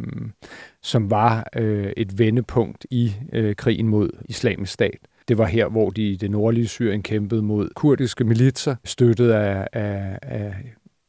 som 0.82 1.12
var 1.12 1.48
øh, 1.56 1.94
et 1.98 2.20
vendepunkt 2.20 2.86
i 2.92 3.14
øh, 3.34 3.56
krigen 3.56 3.88
mod 3.88 4.10
islamisk 4.26 4.74
stat. 4.74 4.98
Det 5.28 5.38
var 5.38 5.46
her, 5.46 5.68
hvor 5.68 5.90
de 5.90 6.12
i 6.12 6.16
det 6.16 6.32
nordlige 6.32 6.68
Syrien 6.68 7.04
kæmpede 7.04 7.42
mod 7.42 7.70
kurdiske 7.76 8.24
militser, 8.24 8.76
støttet 8.86 9.32
af, 9.32 9.68
af, 9.74 10.20
af, 10.22 10.56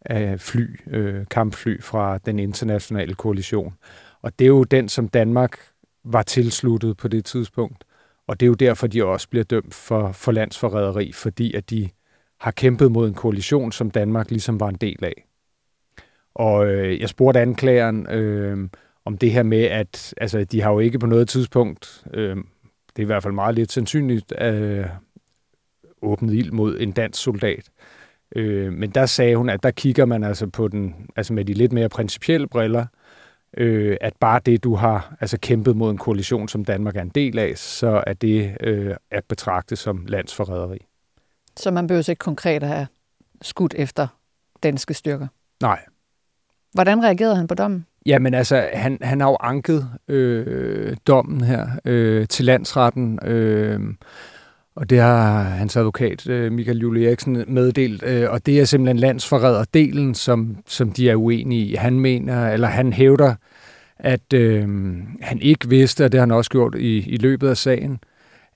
af 0.01 0.41
fly, 0.41 0.81
øh, 0.91 1.27
kampfly 1.31 1.81
fra 1.81 2.19
den 2.19 2.39
internationale 2.39 3.15
koalition. 3.15 3.75
Og 4.23 4.39
det 4.39 4.45
er 4.45 4.49
jo 4.49 4.65
den, 4.65 4.89
som 4.89 5.09
Danmark 5.09 5.59
var 6.05 6.23
tilsluttet 6.23 6.97
på 6.97 7.09
det 7.09 7.25
tidspunkt. 7.25 7.85
Og 8.27 8.41
det 8.41 8.47
er 8.47 8.49
jo 8.49 8.55
derfor, 8.55 8.87
de 8.87 9.05
også 9.05 9.29
bliver 9.29 9.45
dømt 9.45 9.75
for, 9.75 10.13
for 10.13 10.33
landsforræderi, 10.33 11.13
fordi 11.13 11.55
at 11.55 11.71
de 11.71 11.89
har 12.41 12.51
kæmpet 12.51 12.93
mod 12.93 13.09
en 13.09 13.15
koalition, 13.15 13.73
som 13.73 13.91
Danmark 13.91 14.31
ligesom 14.31 14.61
var 14.61 14.69
en 14.69 14.75
del 14.75 15.05
af. 15.05 15.28
Og 16.39 16.67
øh, 16.67 17.01
jeg 17.01 17.09
spurgte 17.09 17.41
anklageren 17.41 18.07
øh, 18.11 18.69
om 19.05 19.19
det 19.19 19.33
her 19.33 19.43
med, 19.43 19.63
at 19.63 20.15
altså, 20.17 20.45
de 20.45 20.61
har 20.63 20.73
jo 20.73 20.79
ikke 20.79 20.99
på 20.99 21.07
noget 21.07 21.29
tidspunkt, 21.29 22.05
øh, 22.15 22.37
det 22.37 22.99
er 22.99 23.03
i 23.03 23.05
hvert 23.05 23.23
fald 23.23 23.35
meget 23.35 23.55
lidt 23.55 23.73
sandsynligt, 23.73 24.35
øh, 24.41 24.87
åbnet 26.03 26.35
ild 26.35 26.51
mod 26.51 26.81
en 26.81 26.93
dansk 26.93 27.23
soldat. 27.23 27.71
Øh, 28.37 28.73
men 28.73 28.91
der 28.91 29.07
sagde 29.07 29.37
hun, 29.37 29.49
at 29.49 29.63
der 29.63 29.71
kigger 29.71 30.05
man 30.05 30.25
altså 30.25 30.47
på 30.47 30.69
den, 30.69 30.95
altså 31.17 31.33
med 31.33 31.45
de 31.45 31.55
lidt 31.55 31.73
mere 31.73 31.89
principielle 31.89 32.49
briller, 32.49 32.87
øh, 33.57 33.97
at 34.01 34.13
bare 34.21 34.41
det, 34.47 34.65
du 34.65 34.75
har 34.75 35.17
altså 35.21 35.39
kæmpet 35.39 35.77
mod 35.77 35.91
en 35.91 35.99
koalition, 35.99 36.49
som 36.49 36.65
Danmark 36.65 36.97
er 36.97 37.03
en 37.03 37.09
del 37.09 37.39
af, 37.39 37.53
så 37.57 38.05
er 38.07 38.13
det 38.13 38.57
øh, 38.61 38.95
at 39.11 39.25
betragte 39.25 39.77
som 39.77 40.07
landsforræderi. 40.07 40.79
Så 41.57 41.71
man 41.71 41.87
behøver 41.87 42.11
ikke 42.11 42.21
konkret 42.21 42.63
at 42.63 42.69
have 42.69 42.87
skudt 43.43 43.75
efter 43.79 44.07
danske 44.63 44.95
styrker? 44.95 45.27
Nej. 45.63 45.81
Hvordan 46.73 47.05
reagerede 47.05 47.37
han 47.37 47.47
på 47.47 47.55
dommen? 47.55 47.87
Jamen 48.07 48.35
altså, 48.35 48.67
han, 48.73 48.99
han 49.03 49.21
har 49.21 49.29
jo 49.29 49.37
anket 49.41 49.89
øh, 50.09 50.97
dommen 51.07 51.41
her 51.41 51.67
øh, 51.85 52.29
til 52.29 52.45
landsretten, 52.45 53.19
øh, 53.25 53.81
og 54.77 54.91
det 54.91 54.99
har 55.01 55.43
hans 55.43 55.77
advokat, 55.77 56.29
øh, 56.29 56.53
Michael 56.53 56.79
Julie 56.79 57.07
Eriksen, 57.07 57.45
meddelt, 57.49 58.03
øh, 58.03 58.31
og 58.31 58.47
det 58.47 58.61
er 58.61 58.65
simpelthen 58.65 58.97
landsforræderdelen, 58.97 60.15
som, 60.15 60.57
som 60.67 60.93
de 60.93 61.11
er 61.11 61.17
uenige 61.17 61.67
i. 61.67 61.75
Han 61.75 62.01
mener, 62.01 62.49
eller 62.49 62.69
han 62.69 62.93
hævder, 62.93 63.35
at 63.99 64.33
øh, 64.35 64.63
han 65.21 65.41
ikke 65.41 65.69
vidste, 65.69 66.05
og 66.05 66.13
det 66.13 66.19
har 66.19 66.27
han 66.27 66.31
også 66.31 66.51
gjort 66.51 66.75
i, 66.75 66.99
i 66.99 67.17
løbet 67.17 67.49
af 67.49 67.57
sagen, 67.57 67.99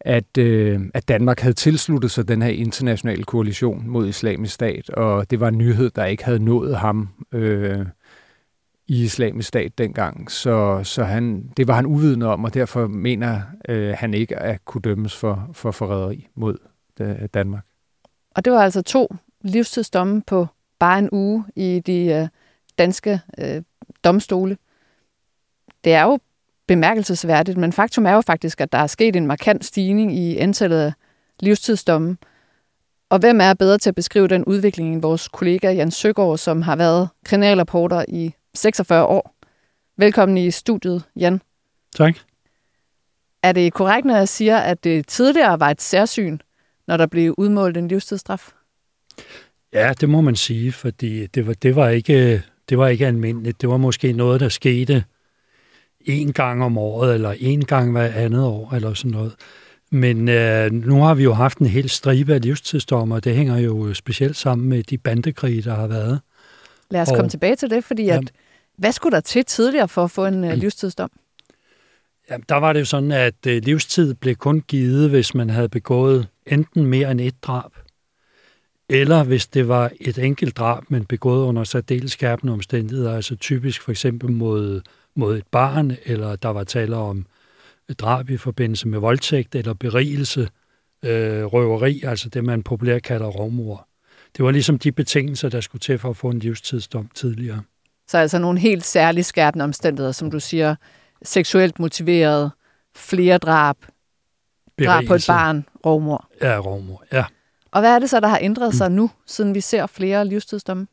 at, 0.00 0.38
øh, 0.38 0.80
at 0.94 1.08
Danmark 1.08 1.40
havde 1.40 1.54
tilsluttet 1.54 2.10
sig 2.10 2.28
den 2.28 2.42
her 2.42 2.50
internationale 2.50 3.24
koalition 3.24 3.84
mod 3.86 4.08
islamisk 4.08 4.54
stat, 4.54 4.90
og 4.90 5.30
det 5.30 5.40
var 5.40 5.48
en 5.48 5.58
nyhed, 5.58 5.90
der 5.90 6.04
ikke 6.04 6.24
havde 6.24 6.44
nået 6.44 6.76
ham 6.76 7.08
øh, 7.32 7.86
i 8.92 9.04
islamisk 9.04 9.48
stat 9.48 9.78
dengang. 9.78 10.30
Så, 10.30 10.80
så 10.84 11.04
han, 11.04 11.48
det 11.56 11.68
var 11.68 11.74
han 11.74 11.86
uvidende 11.86 12.26
om, 12.26 12.44
og 12.44 12.54
derfor 12.54 12.86
mener 12.86 13.40
øh, 13.68 13.94
han 13.98 14.14
ikke 14.14 14.36
at 14.36 14.64
kunne 14.64 14.82
dømmes 14.82 15.16
for, 15.16 15.50
for 15.52 15.70
forræderi 15.70 16.28
mod 16.34 16.58
øh, 17.00 17.28
Danmark. 17.34 17.64
Og 18.34 18.44
det 18.44 18.52
var 18.52 18.58
altså 18.58 18.82
to 18.82 19.14
livstidsdomme 19.40 20.22
på 20.22 20.46
bare 20.78 20.98
en 20.98 21.08
uge 21.12 21.44
i 21.56 21.82
de 21.86 22.06
øh, 22.06 22.28
danske 22.78 23.20
øh, 23.38 23.62
domstole. 24.04 24.56
Det 25.84 25.94
er 25.94 26.02
jo 26.02 26.18
bemærkelsesværdigt, 26.66 27.58
men 27.58 27.72
faktum 27.72 28.06
er 28.06 28.12
jo 28.12 28.20
faktisk, 28.20 28.60
at 28.60 28.72
der 28.72 28.78
er 28.78 28.86
sket 28.86 29.16
en 29.16 29.26
markant 29.26 29.64
stigning 29.64 30.16
i 30.16 30.36
antallet 30.36 30.78
af 30.78 30.92
livstidsdomme. 31.40 32.16
Og 33.10 33.18
hvem 33.18 33.40
er 33.40 33.54
bedre 33.54 33.78
til 33.78 33.90
at 33.90 33.94
beskrive 33.94 34.28
den 34.28 34.44
udvikling 34.44 34.92
end 34.92 35.02
vores 35.02 35.28
kollega 35.28 35.72
Jan 35.72 35.90
Søgaard, 35.90 36.38
som 36.38 36.62
har 36.62 36.76
været 36.76 37.08
kriminalreporter 37.24 38.04
i 38.08 38.34
46 38.54 39.04
år. 39.04 39.34
Velkommen 39.96 40.38
i 40.38 40.50
studiet, 40.50 41.02
Jan. 41.16 41.40
Tak. 41.96 42.16
Er 43.42 43.52
det 43.52 43.72
korrekt, 43.72 44.04
når 44.04 44.16
jeg 44.16 44.28
siger, 44.28 44.58
at 44.58 44.84
det 44.84 45.06
tidligere 45.06 45.60
var 45.60 45.70
et 45.70 45.82
særsyn, 45.82 46.38
når 46.86 46.96
der 46.96 47.06
blev 47.06 47.34
udmålt 47.38 47.76
en 47.76 47.88
livstidsstraf? 47.88 48.52
Ja, 49.72 49.92
det 50.00 50.08
må 50.08 50.20
man 50.20 50.36
sige, 50.36 50.72
fordi 50.72 51.26
det 51.26 51.46
var, 51.46 51.54
det 51.54 51.76
var, 51.76 51.88
ikke, 51.88 52.42
det 52.68 52.78
var 52.78 52.88
ikke 52.88 53.06
almindeligt. 53.06 53.60
Det 53.60 53.68
var 53.68 53.76
måske 53.76 54.12
noget, 54.12 54.40
der 54.40 54.48
skete 54.48 55.04
en 56.00 56.32
gang 56.32 56.64
om 56.64 56.78
året, 56.78 57.14
eller 57.14 57.34
en 57.38 57.64
gang 57.64 57.92
hver 57.92 58.12
andet 58.14 58.44
år, 58.44 58.72
eller 58.74 58.94
sådan 58.94 59.10
noget. 59.10 59.34
Men 59.90 60.28
øh, 60.28 60.72
nu 60.72 61.02
har 61.02 61.14
vi 61.14 61.22
jo 61.22 61.32
haft 61.32 61.58
en 61.58 61.66
hel 61.66 61.88
stribe 61.90 62.34
af 62.34 62.42
livstidsdommer, 62.42 63.16
og 63.16 63.24
det 63.24 63.36
hænger 63.36 63.58
jo 63.58 63.94
specielt 63.94 64.36
sammen 64.36 64.68
med 64.68 64.82
de 64.82 64.98
bandekrige, 64.98 65.62
der 65.62 65.74
har 65.74 65.86
været. 65.86 66.20
Lad 66.90 67.00
os 67.00 67.08
og, 67.08 67.16
komme 67.16 67.28
tilbage 67.28 67.56
til 67.56 67.70
det, 67.70 67.84
fordi 67.84 68.08
at, 68.08 68.32
hvad 68.78 68.92
skulle 68.92 69.14
der 69.14 69.20
til 69.20 69.44
tidligere 69.44 69.88
for 69.88 70.04
at 70.04 70.10
få 70.10 70.26
en 70.26 70.44
uh, 70.44 70.52
livstidsdom? 70.52 71.10
Ja, 72.30 72.36
der 72.48 72.54
var 72.54 72.72
det 72.72 72.80
jo 72.80 72.84
sådan, 72.84 73.12
at 73.12 73.34
uh, 73.46 73.52
livstid 73.52 74.14
blev 74.14 74.34
kun 74.34 74.60
givet, 74.60 75.10
hvis 75.10 75.34
man 75.34 75.50
havde 75.50 75.68
begået 75.68 76.28
enten 76.46 76.86
mere 76.86 77.10
end 77.10 77.20
et 77.20 77.42
drab, 77.42 77.70
eller 78.88 79.24
hvis 79.24 79.46
det 79.46 79.68
var 79.68 79.90
et 80.00 80.18
enkelt 80.18 80.56
drab, 80.56 80.82
men 80.88 81.04
begået 81.04 81.46
under 81.46 81.64
særdeles 81.64 82.12
skærpende 82.12 82.52
omstændigheder, 82.52 83.16
altså 83.16 83.36
typisk 83.36 83.82
for 83.82 83.90
eksempel 83.90 84.30
mod, 84.30 84.80
mod 85.14 85.36
et 85.36 85.46
barn, 85.50 85.96
eller 86.04 86.36
der 86.36 86.48
var 86.48 86.64
tale 86.64 86.96
om 86.96 87.26
drab 87.98 88.30
i 88.30 88.36
forbindelse 88.36 88.88
med 88.88 88.98
voldtægt 88.98 89.54
eller 89.54 89.74
berigelse, 89.74 90.48
øh, 91.04 91.44
røveri, 91.44 92.02
altså 92.04 92.28
det 92.28 92.44
man 92.44 92.62
populært 92.62 93.02
kalder 93.02 93.26
rovmor. 93.26 93.88
Det 94.36 94.44
var 94.44 94.50
ligesom 94.50 94.78
de 94.78 94.92
betingelser, 94.92 95.48
der 95.48 95.60
skulle 95.60 95.80
til 95.80 95.98
for 95.98 96.10
at 96.10 96.16
få 96.16 96.28
en 96.28 96.38
livstidsdom 96.38 97.10
tidligere. 97.14 97.62
Så 98.08 98.18
altså 98.18 98.38
nogle 98.38 98.58
helt 98.60 98.84
særligt 98.84 99.26
skærpende 99.26 99.64
omstændigheder, 99.64 100.12
som 100.12 100.30
du 100.30 100.40
siger, 100.40 100.74
seksuelt 101.22 101.78
motiveret, 101.78 102.50
flere 102.96 103.38
drab, 103.38 103.76
Berigelse. 104.76 104.94
drab 104.94 105.06
på 105.06 105.14
et 105.14 105.24
barn, 105.28 105.66
rovmor. 105.86 106.28
Ja, 106.42 106.58
rovmor, 106.58 107.04
ja. 107.12 107.24
Og 107.70 107.80
hvad 107.80 107.94
er 107.94 107.98
det 107.98 108.10
så, 108.10 108.20
der 108.20 108.28
har 108.28 108.38
ændret 108.42 108.74
sig 108.74 108.90
mm. 108.90 108.96
nu, 108.96 109.10
siden 109.26 109.54
vi 109.54 109.60
ser 109.60 109.86
flere 109.86 110.24
livstidsdomme? 110.24 110.86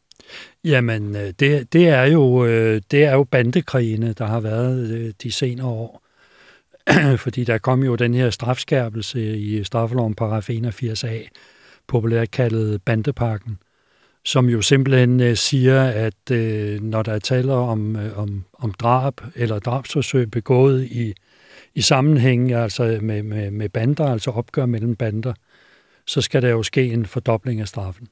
Jamen, 0.63 1.15
øh, 1.15 1.33
det, 1.39 1.73
det, 1.73 1.87
er 1.87 2.03
jo, 2.03 2.45
øh, 2.45 2.81
det 2.91 3.03
er 3.03 3.13
jo 3.13 3.23
bandekrigene, 3.23 4.13
der 4.13 4.25
har 4.25 4.39
været 4.39 4.89
øh, 4.91 5.13
de 5.23 5.31
senere 5.31 5.67
år. 5.67 6.01
Fordi 7.23 7.43
der 7.43 7.57
kom 7.57 7.83
jo 7.83 7.95
den 7.95 8.13
her 8.13 8.29
strafskærpelse 8.29 9.37
i 9.37 9.63
straffeloven 9.63 10.15
paragraf 10.15 10.49
81a, 10.49 11.29
populært 11.87 12.31
kaldet 12.31 12.81
bandepakken, 12.83 13.59
som 14.29 14.49
jo 14.49 14.61
simpelthen 14.61 15.19
øh, 15.19 15.37
siger, 15.37 15.83
at 15.83 16.31
øh, 16.31 16.81
når 16.81 17.03
der 17.03 17.13
er 17.13 17.19
tale 17.19 17.53
om, 17.53 17.95
øh, 17.95 18.17
om, 18.17 18.45
om 18.53 18.73
drab 18.73 19.21
eller 19.35 19.59
drabsforsøg 19.59 20.31
begået 20.31 20.85
i, 20.85 21.13
i 21.75 21.81
sammenhæng 21.81 22.53
altså 22.53 22.99
med, 23.01 23.23
med, 23.23 23.51
med 23.51 23.69
bander, 23.69 24.05
altså 24.05 24.31
opgør 24.31 24.65
mellem 24.65 24.95
bander, 24.95 25.33
så 26.05 26.21
skal 26.21 26.41
der 26.41 26.49
jo 26.49 26.63
ske 26.63 26.85
en 26.85 27.05
fordobling 27.05 27.61
af 27.61 27.67
straffen. 27.67 28.07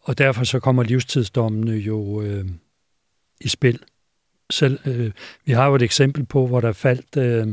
Og 0.00 0.18
derfor 0.18 0.44
så 0.44 0.60
kommer 0.60 0.82
livstidsdommene 0.82 1.72
jo 1.72 2.22
øh, 2.22 2.44
i 3.40 3.48
spil. 3.48 3.78
Selv, 4.50 4.78
øh, 4.86 5.10
vi 5.44 5.52
har 5.52 5.66
jo 5.66 5.74
et 5.74 5.82
eksempel 5.82 6.26
på, 6.26 6.46
hvor 6.46 6.60
der 6.60 6.72
faldt 6.72 7.16
øh, 7.16 7.48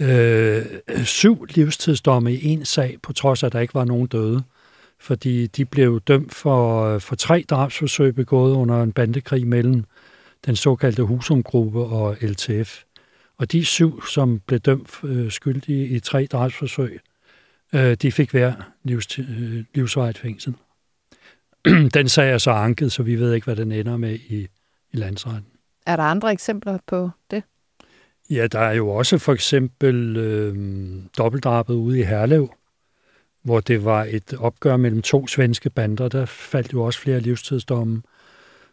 øh, 0.00 1.04
syv 1.04 1.44
livstidsdomme 1.44 2.34
i 2.34 2.46
en 2.46 2.64
sag, 2.64 2.96
på 3.02 3.12
trods 3.12 3.42
af, 3.42 3.46
at 3.46 3.52
der 3.52 3.60
ikke 3.60 3.74
var 3.74 3.84
nogen 3.84 4.06
døde. 4.06 4.42
Fordi 5.00 5.46
de 5.46 5.64
blev 5.64 6.00
dømt 6.00 6.34
for, 6.34 6.98
for 6.98 7.16
tre 7.16 7.44
drabsforsøg 7.50 8.14
begået 8.14 8.52
under 8.54 8.82
en 8.82 8.92
bandekrig 8.92 9.46
mellem 9.46 9.84
den 10.46 10.56
såkaldte 10.56 11.02
Husumgruppe 11.02 11.80
og 11.80 12.16
LTF. 12.20 12.82
Og 13.38 13.52
de 13.52 13.64
syv, 13.64 14.06
som 14.06 14.40
blev 14.46 14.60
dømt 14.60 14.90
øh, 15.04 15.30
skyldige 15.30 15.86
i 15.86 16.00
tre 16.00 16.26
drabsforsøg, 16.26 17.00
øh, 17.74 17.94
de 17.94 18.12
fik 18.12 18.30
hver 18.30 18.54
livs, 18.84 19.18
øh, 19.18 19.64
livsvejt 19.74 20.18
fængsel. 20.18 20.54
den 21.94 22.08
sag 22.08 22.32
er 22.32 22.38
så 22.38 22.50
anket, 22.50 22.92
så 22.92 23.02
vi 23.02 23.16
ved 23.16 23.34
ikke, 23.34 23.44
hvad 23.44 23.56
den 23.56 23.72
ender 23.72 23.96
med 23.96 24.14
i, 24.14 24.48
i 24.92 24.96
landsretten. 24.96 25.46
Er 25.86 25.96
der 25.96 26.02
andre 26.02 26.32
eksempler 26.32 26.78
på 26.86 27.10
det? 27.30 27.42
Ja, 28.30 28.46
der 28.46 28.60
er 28.60 28.72
jo 28.72 28.88
også 28.88 29.18
for 29.18 29.32
eksempel 29.32 30.16
øh, 30.16 30.56
dobbeltdrabet 31.18 31.74
ude 31.74 32.00
i 32.00 32.02
Herlev, 32.02 32.50
hvor 33.42 33.60
det 33.60 33.84
var 33.84 34.04
et 34.04 34.34
opgør 34.38 34.76
mellem 34.76 35.02
to 35.02 35.26
svenske 35.26 35.70
bander. 35.70 36.08
Der 36.08 36.24
faldt 36.26 36.72
jo 36.72 36.82
også 36.82 37.00
flere 37.00 37.20
livstidsdomme. 37.20 38.02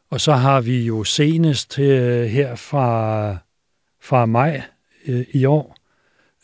Og 0.10 0.22
så 0.22 0.34
har 0.34 0.62
vi 0.62 0.86
jo 0.86 1.04
senest 1.04 1.80
øh, 1.80 2.26
her 2.26 2.56
fra, 2.56 3.38
fra 4.02 4.26
maj 4.26 4.62
øh, 5.08 5.26
i 5.32 5.46
år 5.46 5.76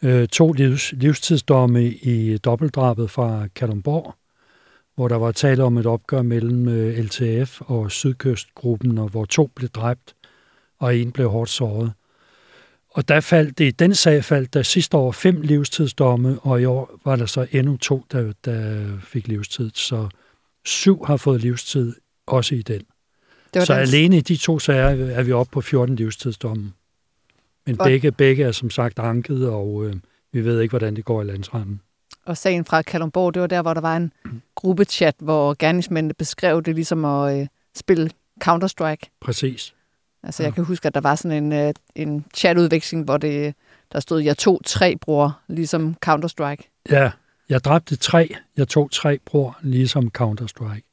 øh, 0.03 0.27
to 0.27 0.51
livs, 0.51 0.93
livstidsdomme 0.97 1.87
i 1.87 2.37
dobbeltdrabet 2.37 3.11
fra 3.11 3.47
Kalundborg, 3.55 4.15
hvor 4.95 5.07
der 5.07 5.15
var 5.15 5.31
tale 5.31 5.63
om 5.63 5.77
et 5.77 5.85
opgør 5.85 6.21
mellem 6.21 6.67
LTF 7.05 7.61
og 7.61 7.91
Sydkystgruppen, 7.91 8.97
og 8.97 9.09
hvor 9.09 9.25
to 9.25 9.47
blev 9.55 9.69
dræbt, 9.69 10.15
og 10.79 10.95
en 10.95 11.11
blev 11.11 11.29
hårdt 11.29 11.49
såret. 11.49 11.93
Og 12.91 13.07
der 13.07 13.19
faldt 13.19 13.57
det, 13.57 13.65
i 13.65 13.71
den 13.71 13.95
sag 13.95 14.23
faldt 14.23 14.53
der 14.53 14.63
sidste 14.63 14.97
år 14.97 15.11
fem 15.11 15.41
livstidsdomme, 15.41 16.39
og 16.39 16.61
i 16.61 16.65
år 16.65 16.99
var 17.05 17.15
der 17.15 17.25
så 17.25 17.47
endnu 17.51 17.77
to, 17.77 18.05
der, 18.11 18.33
der 18.45 18.87
fik 19.03 19.27
livstid. 19.27 19.71
Så 19.73 20.09
syv 20.65 21.05
har 21.05 21.17
fået 21.17 21.41
livstid, 21.41 21.95
også 22.27 22.55
i 22.55 22.61
den. 22.61 22.81
Det 23.53 23.67
så 23.67 23.73
dans. 23.73 23.89
alene 23.89 24.17
i 24.17 24.21
de 24.21 24.35
to 24.35 24.59
sager 24.59 25.09
er 25.09 25.23
vi 25.23 25.31
oppe 25.31 25.51
på 25.51 25.61
14 25.61 25.95
livstidsdomme. 25.95 26.71
Men 27.65 27.81
og... 27.81 27.87
begge, 27.87 28.11
begge 28.11 28.43
er 28.43 28.51
som 28.51 28.69
sagt 28.69 28.99
anket, 28.99 29.49
og 29.49 29.85
øh, 29.85 29.95
vi 30.31 30.45
ved 30.45 30.61
ikke, 30.61 30.71
hvordan 30.71 30.95
det 30.95 31.05
går 31.05 31.21
i 31.21 31.25
landsretten. 31.25 31.81
Og 32.25 32.37
sagen 32.37 32.65
fra 32.65 32.81
Kalundborg, 32.81 33.33
det 33.33 33.41
var 33.41 33.47
der, 33.47 33.61
hvor 33.61 33.73
der 33.73 33.81
var 33.81 33.97
en 33.97 34.13
gruppechat, 34.55 35.15
hvor 35.19 35.55
gerningsmændene 35.59 36.13
beskrev 36.13 36.63
det 36.63 36.75
ligesom 36.75 37.05
at 37.05 37.39
øh, 37.39 37.47
spille 37.75 38.09
Counter-Strike. 38.43 39.17
Præcis. 39.21 39.73
Altså, 40.23 40.43
jeg 40.43 40.53
kan 40.53 40.63
huske, 40.63 40.87
at 40.87 40.93
der 40.93 41.01
var 41.01 41.15
sådan 41.15 41.43
en, 41.43 41.53
øh, 41.53 41.73
en 41.95 42.25
chatudveksling, 42.35 43.03
hvor 43.03 43.17
det, 43.17 43.55
der 43.93 43.99
stod, 43.99 44.21
jeg 44.21 44.37
tog 44.37 44.61
tre 44.65 44.95
bror, 45.01 45.39
ligesom 45.47 45.95
Counter-Strike. 46.05 46.83
Ja, 46.89 47.11
jeg 47.49 47.63
dræbte 47.63 47.95
tre, 47.95 48.35
jeg 48.57 48.67
tog 48.67 48.91
tre 48.91 49.19
bror, 49.25 49.57
ligesom 49.61 50.11
Counter-Strike. 50.17 50.87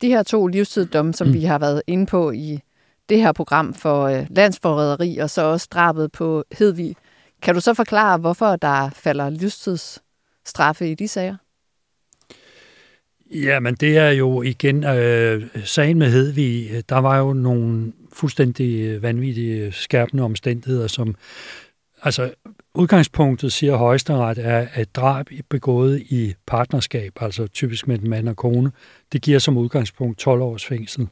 De 0.00 0.08
her 0.08 0.22
to 0.22 0.46
livstidsdomme, 0.46 1.14
som 1.14 1.26
mm. 1.26 1.32
vi 1.32 1.44
har 1.44 1.58
været 1.58 1.82
inde 1.86 2.06
på 2.06 2.30
i 2.30 2.60
det 3.08 3.18
her 3.18 3.32
program 3.32 3.74
for 3.74 4.04
øh, 4.04 4.26
landsforræderi, 4.30 5.18
og 5.18 5.30
så 5.30 5.42
også 5.42 5.68
drabet 5.70 6.12
på 6.12 6.44
Hedvig. 6.58 6.96
Kan 7.42 7.54
du 7.54 7.60
så 7.60 7.74
forklare, 7.74 8.18
hvorfor 8.18 8.56
der 8.56 8.90
falder 8.90 9.30
livstidsstraffe 9.30 10.90
i 10.90 10.94
de 10.94 11.08
sager? 11.08 11.36
Ja, 13.30 13.60
men 13.60 13.74
det 13.74 13.98
er 13.98 14.10
jo 14.10 14.42
igen 14.42 14.84
øh, 14.84 15.46
sagen 15.64 15.98
med 15.98 16.10
Hedvig. 16.10 16.82
Der 16.88 16.98
var 16.98 17.18
jo 17.18 17.32
nogle 17.32 17.92
fuldstændig 18.18 19.02
vanvittige 19.02 19.72
skærpende 19.72 20.22
omstændigheder, 20.22 20.86
som 20.86 21.14
altså 22.02 22.34
udgangspunktet, 22.74 23.52
siger 23.52 23.76
højesteret, 23.76 24.38
er, 24.38 24.66
at 24.72 24.96
drab 24.96 25.26
begået 25.48 26.00
i 26.00 26.34
partnerskab, 26.46 27.12
altså 27.20 27.46
typisk 27.46 27.88
med 27.88 27.98
en 27.98 28.10
mand 28.10 28.28
og 28.28 28.36
kone, 28.36 28.72
det 29.12 29.22
giver 29.22 29.38
som 29.38 29.56
udgangspunkt 29.56 30.18
12 30.18 30.42
års 30.42 30.64
fængsel. 30.64 31.08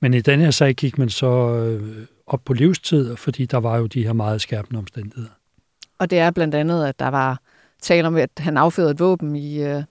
Men 0.00 0.14
i 0.14 0.20
den 0.20 0.40
her 0.40 0.50
sag 0.50 0.74
gik 0.74 0.98
man 0.98 1.08
så 1.08 1.54
øh, 1.54 2.06
op 2.26 2.40
på 2.44 2.52
livstid, 2.52 3.16
fordi 3.16 3.46
der 3.46 3.58
var 3.58 3.76
jo 3.78 3.86
de 3.86 4.04
her 4.04 4.12
meget 4.12 4.40
skærpende 4.40 4.78
omstændigheder. 4.78 5.30
Og 5.98 6.10
det 6.10 6.18
er 6.18 6.30
blandt 6.30 6.54
andet, 6.54 6.86
at 6.86 6.98
der 6.98 7.08
var 7.08 7.40
tale 7.82 8.06
om, 8.06 8.16
at 8.16 8.30
han 8.38 8.56
affyrede 8.56 8.90
et 8.90 9.00
våben 9.00 9.36
i, 9.36 9.62
øh, 9.62 9.82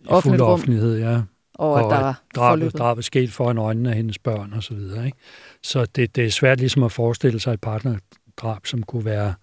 I 0.00 0.08
fuld 0.22 0.40
offentlighed, 0.40 0.98
ja. 0.98 1.20
Og, 1.54 1.72
og 1.72 1.80
at 1.80 1.84
der 1.84 2.00
var 2.00 2.22
drabet, 2.34 2.78
drabet 2.78 3.04
sket 3.04 3.32
foran 3.32 3.58
øjnene 3.58 3.90
af 3.90 3.96
hendes 3.96 4.18
børn 4.18 4.52
og 4.52 4.62
så 4.62 4.74
videre. 4.74 5.06
Ikke? 5.06 5.18
Så 5.62 5.86
det, 5.86 6.16
det 6.16 6.24
er 6.24 6.30
svært 6.30 6.58
ligesom 6.58 6.82
at 6.82 6.92
forestille 6.92 7.40
sig 7.40 7.52
et 7.52 7.60
partnerdrab, 7.60 8.66
som 8.66 8.82
kunne 8.82 9.04
være, 9.04 9.34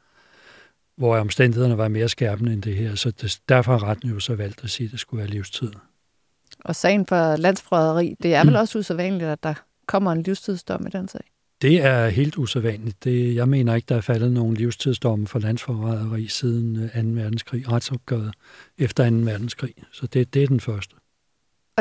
hvor 0.97 1.17
omstændighederne 1.17 1.77
var 1.77 1.87
mere 1.87 2.09
skærpende 2.09 2.53
end 2.53 2.61
det 2.61 2.75
her. 2.75 2.95
Så 2.95 3.11
det, 3.11 3.39
derfor 3.49 3.71
har 3.71 3.83
retten 3.83 4.09
jo 4.09 4.19
så 4.19 4.35
valgt 4.35 4.63
at 4.63 4.69
sige, 4.69 4.85
at 4.85 4.91
det 4.91 4.99
skulle 4.99 5.19
være 5.19 5.29
livstid. 5.29 5.71
Og 6.65 6.75
sagen 6.75 7.05
for 7.05 7.35
landsforræderi, 7.35 8.15
det 8.23 8.35
er 8.35 8.45
vel 8.45 8.55
også 8.55 8.79
usædvanligt, 8.79 9.29
at 9.29 9.43
der 9.43 9.53
kommer 9.87 10.11
en 10.11 10.23
livstidsdom 10.23 10.87
i 10.87 10.89
den 10.89 11.07
sag? 11.07 11.21
Det 11.61 11.83
er 11.83 12.07
helt 12.07 12.37
usædvanligt. 12.37 13.03
Det, 13.03 13.35
jeg 13.35 13.49
mener 13.49 13.75
ikke, 13.75 13.85
der 13.85 13.95
er 13.95 14.01
faldet 14.01 14.31
nogen 14.31 14.55
livstidsdomme 14.55 15.27
for 15.27 15.39
landsforræderi 15.39 16.27
siden 16.27 16.89
2. 16.93 16.99
Øh, 16.99 17.15
verdenskrig, 17.15 17.71
retsopgøret 17.71 18.33
efter 18.77 19.09
2. 19.09 19.15
verdenskrig. 19.15 19.73
Så 19.91 20.07
det, 20.07 20.33
det 20.33 20.43
er 20.43 20.47
den 20.47 20.59
første. 20.59 20.95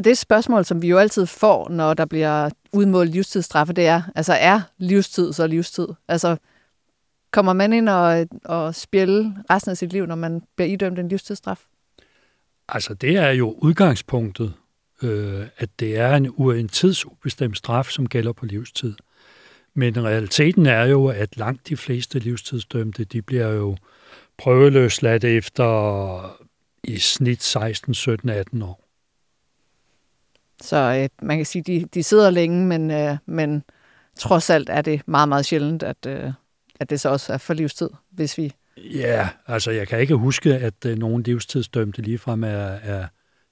Og 0.00 0.04
det 0.04 0.18
spørgsmål, 0.18 0.64
som 0.64 0.82
vi 0.82 0.88
jo 0.88 0.98
altid 0.98 1.26
får, 1.26 1.68
når 1.68 1.94
der 1.94 2.04
bliver 2.04 2.50
udmålet 2.72 3.12
livstidsstraffe, 3.12 3.72
det 3.72 3.86
er, 3.86 4.02
altså 4.14 4.32
er 4.32 4.60
livstid 4.78 5.32
så 5.32 5.46
livstid? 5.46 5.88
Altså 6.08 6.36
kommer 7.30 7.52
man 7.52 7.72
ind 7.72 7.88
og, 7.88 8.26
og 8.44 8.74
spille 8.74 9.36
resten 9.50 9.70
af 9.70 9.76
sit 9.76 9.92
liv, 9.92 10.06
når 10.06 10.14
man 10.14 10.42
bliver 10.56 10.68
idømt 10.68 10.98
en 10.98 11.08
livstidsstraf? 11.08 11.64
Altså 12.68 12.94
det 12.94 13.16
er 13.16 13.30
jo 13.30 13.54
udgangspunktet, 13.58 14.52
øh, 15.02 15.46
at 15.58 15.68
det 15.80 15.96
er 15.96 16.16
en, 16.16 16.26
en 16.38 16.68
tidsubestemt 16.68 17.56
straf, 17.56 17.86
som 17.86 18.08
gælder 18.08 18.32
på 18.32 18.46
livstid. 18.46 18.94
Men 19.74 20.04
realiteten 20.04 20.66
er 20.66 20.84
jo, 20.84 21.06
at 21.06 21.36
langt 21.36 21.68
de 21.68 21.76
fleste 21.76 22.18
livstidsdømte, 22.18 23.04
de 23.04 23.22
bliver 23.22 23.48
jo 23.48 23.76
prøveløsladt 24.38 25.24
efter 25.24 26.38
i 26.84 26.98
snit 26.98 27.42
16, 27.42 27.94
17, 27.94 28.28
18 28.28 28.62
år. 28.62 28.89
Så 30.60 30.76
øh, 30.76 31.26
man 31.26 31.36
kan 31.36 31.46
sige, 31.46 31.62
de, 31.62 31.84
de 31.94 32.02
sidder 32.02 32.30
længe, 32.30 32.66
men, 32.66 32.90
øh, 32.90 33.16
men 33.26 33.62
trods 34.18 34.50
alt 34.50 34.68
er 34.68 34.82
det 34.82 35.02
meget, 35.08 35.28
meget 35.28 35.46
sjældent, 35.46 35.82
at, 35.82 36.06
øh, 36.06 36.32
at 36.80 36.90
det 36.90 37.00
så 37.00 37.08
også 37.08 37.32
er 37.32 37.38
for 37.38 37.54
livstid, 37.54 37.88
hvis 38.10 38.38
vi... 38.38 38.52
Ja, 38.76 39.28
altså 39.46 39.70
jeg 39.70 39.88
kan 39.88 40.00
ikke 40.00 40.14
huske, 40.14 40.54
at 40.54 40.86
øh, 40.86 40.98
nogen 40.98 41.22
livstidsdømte 41.22 42.02
ligefrem 42.02 42.44
er, 42.44 42.48
er, 42.48 43.06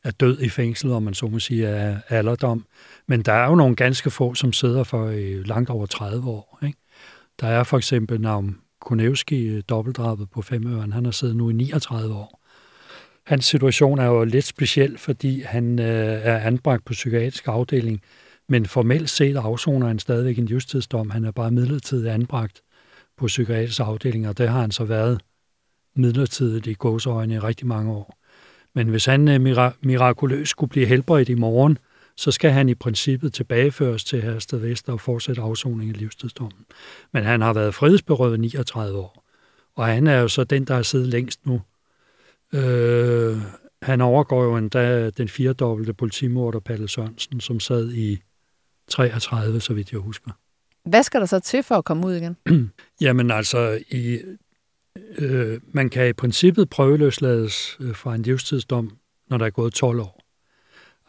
er 0.05 0.11
død 0.11 0.41
i 0.41 0.49
fængsel, 0.49 0.91
om 0.91 1.03
man 1.03 1.15
så 1.15 1.27
må 1.27 1.38
sige, 1.38 1.69
af 1.69 1.97
alderdom. 2.09 2.65
Men 3.07 3.23
der 3.23 3.33
er 3.33 3.49
jo 3.49 3.55
nogle 3.55 3.77
ganske 3.77 4.11
få, 4.11 4.35
som 4.35 4.53
sidder 4.53 4.85
for 4.85 5.07
øh, 5.07 5.47
langt 5.47 5.71
over 5.71 5.87
30 5.87 6.29
år. 6.31 6.59
Ikke? 6.67 6.79
Der 7.41 7.49
er 7.49 7.65
for 7.65 7.77
eksempel 7.77 8.21
navn 8.21 8.57
Konevski, 8.81 9.47
øh, 9.47 9.62
dobbeltdrabet 9.69 10.31
på 10.31 10.43
Femøren. 10.43 10.93
Han 10.93 11.05
har 11.05 11.12
siddet 11.12 11.37
nu 11.37 11.50
i 11.50 11.53
39 11.53 12.15
år. 12.15 12.41
Hans 13.29 13.45
situation 13.45 13.99
er 13.99 14.05
jo 14.05 14.25
lidt 14.25 14.45
speciel, 14.45 14.99
fordi 14.99 15.43
han 15.43 15.79
øh, 15.79 16.21
er 16.23 16.39
anbragt 16.39 16.85
på 16.85 16.93
psykiatrisk 16.93 17.49
afdeling, 17.49 18.03
men 18.49 18.67
formelt 18.67 19.11
set 19.11 19.37
afsoner 19.37 19.87
han 19.87 19.99
stadigvæk 19.99 20.39
en 20.39 20.47
justitsdom. 20.47 21.11
Han 21.11 21.25
er 21.25 21.31
bare 21.31 21.51
midlertidigt 21.51 22.09
anbragt 22.09 22.61
på 23.19 23.27
psykiatrisk 23.27 23.81
afdeling, 23.81 24.29
og 24.29 24.39
det 24.39 24.49
har 24.49 24.61
han 24.61 24.71
så 24.71 24.85
været 24.85 25.21
midlertidigt 25.97 26.67
i 26.67 26.73
gåsøjne 26.73 27.35
i 27.35 27.39
rigtig 27.39 27.67
mange 27.67 27.93
år. 27.93 28.19
Men 28.75 28.89
hvis 28.89 29.05
han 29.05 29.29
øh, 29.29 29.41
mira- 29.41 29.79
mirakuløst 29.83 30.51
skulle 30.51 30.71
blive 30.71 30.87
helbredt 30.87 31.29
i 31.29 31.35
morgen, 31.35 31.79
så 32.17 32.31
skal 32.31 32.51
han 32.51 32.69
i 32.69 32.75
princippet 32.75 33.33
tilbageføres 33.33 34.05
til 34.05 34.23
Hersted 34.23 34.59
Vester 34.59 34.93
og 34.93 35.01
fortsætte 35.01 35.43
afsoningen 35.43 35.95
af 35.95 36.01
livstidsdommen. 36.01 36.64
Men 37.12 37.25
han 37.25 37.41
har 37.41 37.53
været 37.53 37.75
frihedsberøvet 37.75 38.41
39 38.41 38.99
år, 38.99 39.25
og 39.77 39.87
han 39.87 40.07
er 40.07 40.19
jo 40.19 40.29
så 40.29 40.45
den, 40.45 40.64
der 40.64 40.75
har 40.75 40.83
siddet 40.83 41.09
længst 41.09 41.47
nu. 41.47 41.61
Øh, 42.53 43.37
han 43.83 44.01
overgår 44.01 44.45
jo 44.45 44.57
endda 44.57 45.11
den 45.11 45.29
firedobbelte 45.29 45.95
politimorder 45.95 46.61
Palle 46.61 46.89
Sørensen, 46.89 47.41
som 47.41 47.61
sad 47.61 47.93
i 47.93 48.23
33, 48.89 49.61
så 49.61 49.75
vidt 49.75 49.93
jeg 49.93 50.01
husker. 50.01 50.31
Hvad 50.85 51.03
skal 51.03 51.21
der 51.21 51.27
så 51.27 51.41
til 51.41 51.63
for 51.63 51.75
at 51.75 51.85
komme 51.85 52.07
ud 52.07 52.15
igen? 52.15 52.37
Jamen 53.01 53.31
altså, 53.31 53.79
i, 53.91 54.19
øh, 55.19 55.61
man 55.73 55.91
kan 55.91 56.09
i 56.09 56.13
princippet 56.13 56.71
prøveløslades 56.71 57.77
øh, 57.81 57.95
fra 57.95 58.15
en 58.15 58.23
livstidsdom, 58.23 58.97
når 59.31 59.39
der 59.39 59.47
er 59.47 59.51
gået 59.51 59.73
12 59.73 60.01
år. 60.01 60.25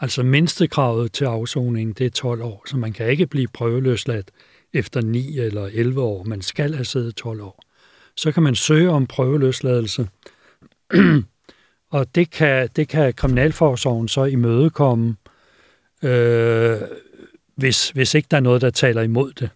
Altså 0.02 0.24
mindstekravet 0.24 1.12
til 1.12 1.26
afsoningen, 1.26 1.94
det 1.94 2.06
er 2.06 2.10
12 2.10 2.42
år, 2.42 2.64
så 2.68 2.78
man 2.78 2.94
kan 2.94 3.10
ikke 3.10 3.28
blive 3.28 3.48
prøveløsladt 3.48 4.32
efter 4.74 5.02
9 5.02 5.40
eller 5.40 5.70
11 5.74 6.02
år. 6.02 6.24
Man 6.24 6.42
skal 6.42 6.74
have 6.74 6.86
siddet 6.86 7.16
12 7.16 7.42
år. 7.42 7.64
Så 8.16 8.32
kan 8.32 8.44
man 8.44 8.56
søge 8.56 8.90
om 8.90 9.08
prøveløsladelse, 9.08 10.10
og 11.90 12.16
det 12.16 12.32
kan, 12.32 12.70
det 12.76 12.88
kan 12.88 13.14
Kriminalforsorgen 13.14 14.08
så 14.08 14.24
imødekomme, 14.24 15.16
øh, 16.04 16.78
hvis, 17.56 17.90
hvis 17.90 18.14
ikke 18.14 18.28
der 18.32 18.38
er 18.38 18.42
noget, 18.42 18.62
der 18.62 18.70
taler 18.70 19.02
imod 19.02 19.32
det. 19.32 19.50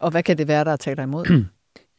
Og 0.00 0.10
hvad 0.10 0.22
kan 0.22 0.38
det 0.38 0.48
være, 0.48 0.64
der 0.64 0.76
taler 0.76 1.02
imod? 1.02 1.24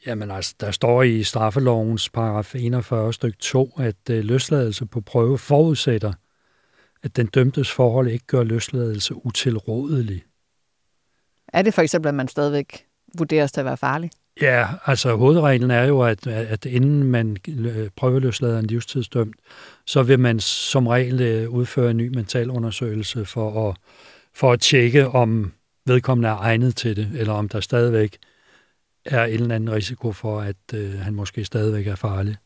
Jamen 0.05 0.31
altså, 0.31 0.55
der 0.59 0.71
står 0.71 1.03
i 1.03 1.23
straffelovens 1.23 2.09
paragraf 2.09 2.55
41 2.55 3.13
stykke 3.13 3.37
2, 3.37 3.71
at 3.77 4.09
øh, 4.09 4.23
løsladelse 4.23 4.85
på 4.85 5.01
prøve 5.01 5.37
forudsætter, 5.37 6.13
at 7.03 7.15
den 7.15 7.27
dømtes 7.27 7.71
forhold 7.71 8.07
ikke 8.07 8.25
gør 8.25 8.43
løsladelse 8.43 9.25
utilrådelig. 9.25 10.23
Er 11.47 11.61
det 11.61 11.73
for 11.73 11.81
eksempel, 11.81 12.09
at 12.09 12.15
man 12.15 12.27
stadigvæk 12.27 12.85
vurderes 13.17 13.51
til 13.51 13.61
at 13.61 13.65
være 13.65 13.77
farlig? 13.77 14.11
Ja, 14.41 14.67
altså 14.85 15.15
hovedreglen 15.15 15.71
er 15.71 15.83
jo, 15.83 16.01
at, 16.01 16.27
at 16.27 16.65
inden 16.65 17.03
man 17.03 17.37
øh, 17.49 17.89
prøveløslader 17.95 18.59
en 18.59 18.65
livstidsdømt, 18.65 19.35
så 19.85 20.03
vil 20.03 20.19
man 20.19 20.39
som 20.39 20.87
regel 20.87 21.21
øh, 21.21 21.49
udføre 21.49 21.91
en 21.91 21.97
ny 21.97 22.15
mentalundersøgelse 22.15 23.25
for 23.25 23.69
at, 23.69 23.77
for 24.33 24.51
at 24.51 24.59
tjekke, 24.59 25.07
om 25.07 25.53
vedkommende 25.85 26.29
er 26.29 26.37
egnet 26.37 26.75
til 26.75 26.95
det, 26.95 27.11
eller 27.13 27.33
om 27.33 27.49
der 27.49 27.59
stadigvæk 27.59 28.17
er 29.05 29.25
en 29.25 29.33
eller 29.33 29.55
anden 29.55 29.71
risiko 29.71 30.11
for, 30.11 30.41
at 30.41 30.73
øh, 30.73 30.93
han 30.93 31.13
måske 31.13 31.45
stadigvæk 31.45 31.87
er 31.87 31.95
farlig. 31.95 32.37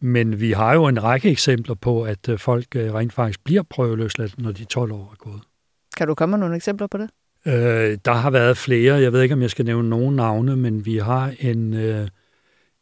Men 0.00 0.40
vi 0.40 0.52
har 0.52 0.74
jo 0.74 0.86
en 0.86 1.02
række 1.02 1.30
eksempler 1.30 1.74
på, 1.74 2.02
at 2.02 2.28
øh, 2.28 2.38
folk 2.38 2.76
øh, 2.76 2.94
rent 2.94 3.12
faktisk 3.12 3.44
bliver 3.44 3.62
prøveløsladt, 3.62 4.38
når 4.38 4.52
de 4.52 4.64
12 4.64 4.92
år 4.92 5.10
er 5.12 5.16
gået. 5.16 5.42
Kan 5.96 6.06
du 6.08 6.14
komme 6.14 6.30
med 6.30 6.38
nogle 6.38 6.56
eksempler 6.56 6.86
på 6.86 6.98
det? 6.98 7.10
Øh, 7.46 7.98
der 8.04 8.12
har 8.12 8.30
været 8.30 8.56
flere. 8.56 8.94
Jeg 8.94 9.12
ved 9.12 9.22
ikke, 9.22 9.34
om 9.34 9.42
jeg 9.42 9.50
skal 9.50 9.64
nævne 9.64 9.88
nogen 9.88 10.16
navne, 10.16 10.56
men 10.56 10.86
vi 10.86 10.96
har 10.96 11.34
en, 11.38 11.74
øh, 11.74 12.08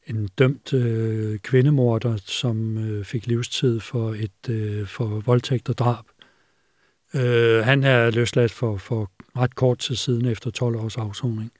en 0.06 0.28
dømt 0.38 0.72
øh, 0.72 1.38
kvindemorder, 1.38 2.16
som 2.16 2.78
øh, 2.78 3.04
fik 3.04 3.26
livstid 3.26 3.80
for 3.80 4.10
et 4.10 4.48
øh, 4.50 4.86
for 4.86 5.06
voldtægt 5.06 5.68
og 5.68 5.78
drab. 5.78 6.04
Øh, 7.14 7.64
han 7.64 7.84
er 7.84 8.10
løsladt 8.10 8.52
for, 8.52 8.76
for 8.76 9.10
ret 9.36 9.54
kort 9.54 9.78
tid 9.78 9.94
siden 9.94 10.26
efter 10.26 10.50
12 10.50 10.76
års 10.76 10.96
afsoning. 10.96 11.52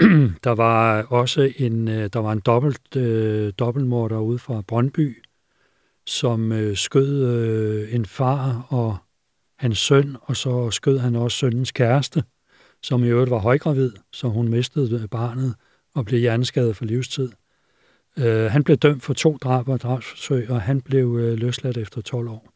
der 0.44 0.50
var 0.50 1.02
også 1.02 1.52
en, 1.56 1.88
øh, 1.88 2.10
der 2.12 2.18
var 2.18 2.32
en 2.32 2.40
dobbelt, 2.40 2.96
øh, 2.96 3.52
dobbeltmorder 3.58 4.18
ude 4.18 4.38
fra 4.38 4.62
Brøndby, 4.68 5.22
som 6.06 6.52
øh, 6.52 6.76
skød 6.76 7.24
øh, 7.24 7.94
en 7.94 8.06
far 8.06 8.66
og 8.68 8.96
hans 9.62 9.78
søn, 9.78 10.16
og 10.22 10.36
så 10.36 10.70
skød 10.70 10.98
han 10.98 11.16
også 11.16 11.36
sønnens 11.36 11.72
kæreste, 11.72 12.22
som 12.82 13.04
i 13.04 13.06
øvrigt 13.06 13.30
var 13.30 13.38
højgravid, 13.38 13.92
så 14.12 14.28
hun 14.28 14.48
mistede 14.48 15.08
barnet 15.08 15.54
og 15.94 16.04
blev 16.04 16.20
hjerneskadet 16.20 16.76
for 16.76 16.84
livstid. 16.84 17.30
Øh, 18.18 18.50
han 18.50 18.64
blev 18.64 18.76
dømt 18.76 19.02
for 19.02 19.14
to 19.14 19.36
drab 19.36 19.68
og 19.68 19.80
drabsforsøg, 19.80 20.50
og 20.50 20.60
han 20.60 20.80
blev 20.80 21.16
øh, 21.16 21.38
løsladt 21.38 21.76
efter 21.76 22.00
12 22.00 22.28
år. 22.28 22.48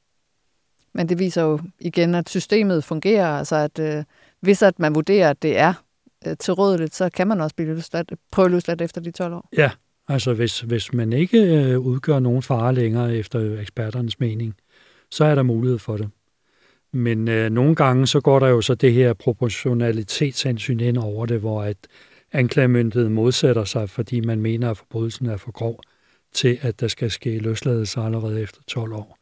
Men 0.93 1.09
det 1.09 1.19
viser 1.19 1.43
jo 1.43 1.61
igen, 1.81 2.15
at 2.15 2.29
systemet 2.29 2.85
fungerer, 2.85 3.27
altså 3.27 3.57
at 3.57 3.79
øh, 3.79 4.05
hvis 4.41 4.63
at 4.63 4.79
man 4.79 4.95
vurderer, 4.95 5.31
at 5.31 5.43
det 5.43 5.59
er 5.59 5.75
øh, 6.27 6.37
tilrådeligt, 6.37 6.95
så 6.95 7.11
kan 7.11 7.29
man 7.29 7.41
også 7.41 7.57
blive 7.57 7.75
løsladt, 7.75 8.13
prøve 8.33 8.51
løsladt 8.51 8.81
efter 8.81 9.01
de 9.01 9.11
12 9.11 9.35
år. 9.35 9.49
Ja, 9.57 9.71
altså 10.09 10.35
hvis, 10.35 10.61
hvis 10.61 10.93
man 10.93 11.13
ikke 11.13 11.39
øh, 11.39 11.79
udgør 11.79 12.19
nogen 12.19 12.43
fare 12.43 12.75
længere 12.75 13.17
efter 13.17 13.61
eksperternes 13.61 14.21
mening, 14.21 14.55
så 15.11 15.25
er 15.25 15.35
der 15.35 15.43
mulighed 15.43 15.79
for 15.79 15.97
det. 15.97 16.11
Men 16.93 17.29
øh, 17.29 17.51
nogle 17.51 17.75
gange 17.75 18.07
så 18.07 18.21
går 18.21 18.39
der 18.39 18.49
jo 18.49 18.61
så 18.61 18.75
det 18.75 18.93
her 18.93 19.13
proportionalitetshensyn 19.13 20.81
ind 20.81 20.99
over 20.99 21.27
det, 21.27 21.41
hvor 21.41 21.63
at 21.63 21.77
anklagemyndigheden 22.33 23.15
modsætter 23.15 23.65
sig, 23.65 23.91
fordi 23.91 24.21
man 24.21 24.41
mener, 24.41 24.71
at 24.71 24.77
forbrydelsen 24.77 25.27
er 25.27 25.37
for 25.37 25.51
grov 25.51 25.81
til, 26.33 26.59
at 26.63 26.81
der 26.81 26.89
skal 26.89 27.11
ske 27.11 27.39
løsladelse 27.39 28.01
allerede 28.01 28.43
efter 28.43 28.61
12 28.67 28.93
år. 28.93 29.19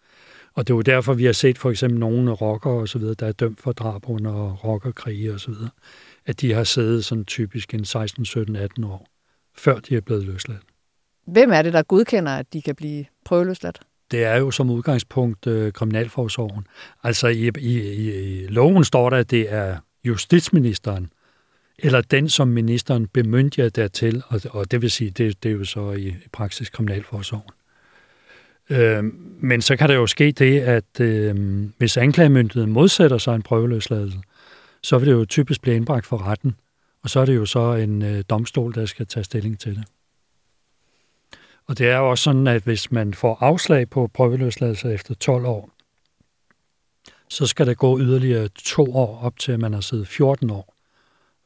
Og 0.55 0.67
det 0.67 0.73
er 0.73 0.77
jo 0.77 0.83
derfor, 0.83 1.15
vi 1.15 1.25
har 1.25 1.33
set 1.33 1.59
for 1.59 1.71
eksempel 1.71 2.01
nogle 2.01 2.33
rockere 2.33 2.75
og 2.75 2.89
så 2.89 2.99
videre, 2.99 3.15
der 3.15 3.27
er 3.27 3.33
dømt 3.33 3.61
for 3.61 3.73
drab 3.73 4.09
under 4.09 4.53
rockerkrige 4.53 5.33
og 5.33 5.41
så 5.41 5.51
videre, 5.51 5.71
at 6.27 6.41
de 6.41 6.53
har 6.53 6.65
siddet 6.65 7.05
sådan 7.05 7.25
typisk 7.25 7.75
en 7.75 7.85
16, 7.85 8.25
17, 8.25 8.57
18 8.57 8.85
år, 8.85 9.07
før 9.57 9.79
de 9.79 9.97
er 9.97 10.01
blevet 10.01 10.25
løsladt. 10.25 10.63
Hvem 11.27 11.53
er 11.53 11.63
det, 11.63 11.73
der 11.73 11.83
godkender, 11.83 12.33
at 12.33 12.53
de 12.53 12.63
kan 12.63 12.75
blive 12.75 13.05
prøveløsladt? 13.25 13.81
Det 14.11 14.25
er 14.25 14.37
jo 14.37 14.51
som 14.51 14.71
udgangspunkt 14.71 15.47
øh, 15.47 15.73
Kriminalforsorgen. 15.73 16.67
Altså 17.03 17.29
i, 17.29 17.51
i, 17.59 18.03
i 18.03 18.47
loven 18.47 18.85
står 18.85 19.11
der, 19.11 19.17
at 19.17 19.31
det 19.31 19.53
er 19.53 19.77
justitsministeren, 20.05 21.13
eller 21.79 22.01
den, 22.01 22.29
som 22.29 22.49
ministeren 22.49 23.07
bemyndiger 23.07 23.69
dertil, 23.69 24.23
og, 24.29 24.41
og 24.51 24.71
det 24.71 24.83
vil 24.83 24.91
sige, 24.91 25.11
det, 25.11 25.43
det 25.43 25.49
er 25.49 25.55
jo 25.55 25.65
så 25.65 25.93
i, 25.93 26.09
i 26.09 26.29
praksis 26.33 26.71
Kriminalforsorgen. 26.71 27.51
Øh, 28.71 29.05
men 29.41 29.63
så 29.63 29.77
kan 29.77 29.89
der 29.89 29.95
jo 29.95 30.07
ske 30.07 30.33
det, 30.33 30.61
at 30.61 31.01
øh, 31.01 31.65
hvis 31.79 31.97
anklagemyndigheden 31.97 32.73
modsætter 32.73 33.19
sig 33.19 33.35
en 33.35 33.43
prøveløsladelse, 33.43 34.19
så 34.83 34.99
vil 34.99 35.09
det 35.09 35.15
jo 35.15 35.25
typisk 35.25 35.63
blive 35.63 35.77
indbragt 35.77 36.07
for 36.07 36.27
retten, 36.27 36.57
og 37.03 37.11
så 37.11 37.21
er 37.21 37.27
det 37.27 37.37
jo 37.37 37.47
så 37.47 37.75
en 37.75 38.03
øh, 38.03 38.25
domstol, 38.31 38.75
der 38.75 38.87
skal 38.87 39.07
tage 39.07 39.25
stilling 39.25 39.61
til 39.61 39.75
det. 39.75 39.85
Og 41.67 41.79
det 41.79 41.89
er 41.89 41.97
jo 41.97 42.11
også 42.11 42.25
sådan, 42.25 42.47
at 42.47 42.63
hvis 42.63 42.93
man 42.93 43.15
får 43.15 43.39
afslag 43.41 43.91
på 43.91 44.07
prøveløsladelse 44.15 44.93
efter 44.93 45.15
12 45.15 45.47
år, 45.47 45.71
så 47.29 47.47
skal 47.47 47.67
der 47.67 47.75
gå 47.75 48.01
yderligere 48.01 48.49
to 48.49 48.97
år 48.97 49.21
op 49.23 49.39
til, 49.39 49.53
at 49.53 49.61
man 49.61 49.73
har 49.75 49.81
siddet 49.81 50.09
14 50.09 50.51
år, 50.51 50.75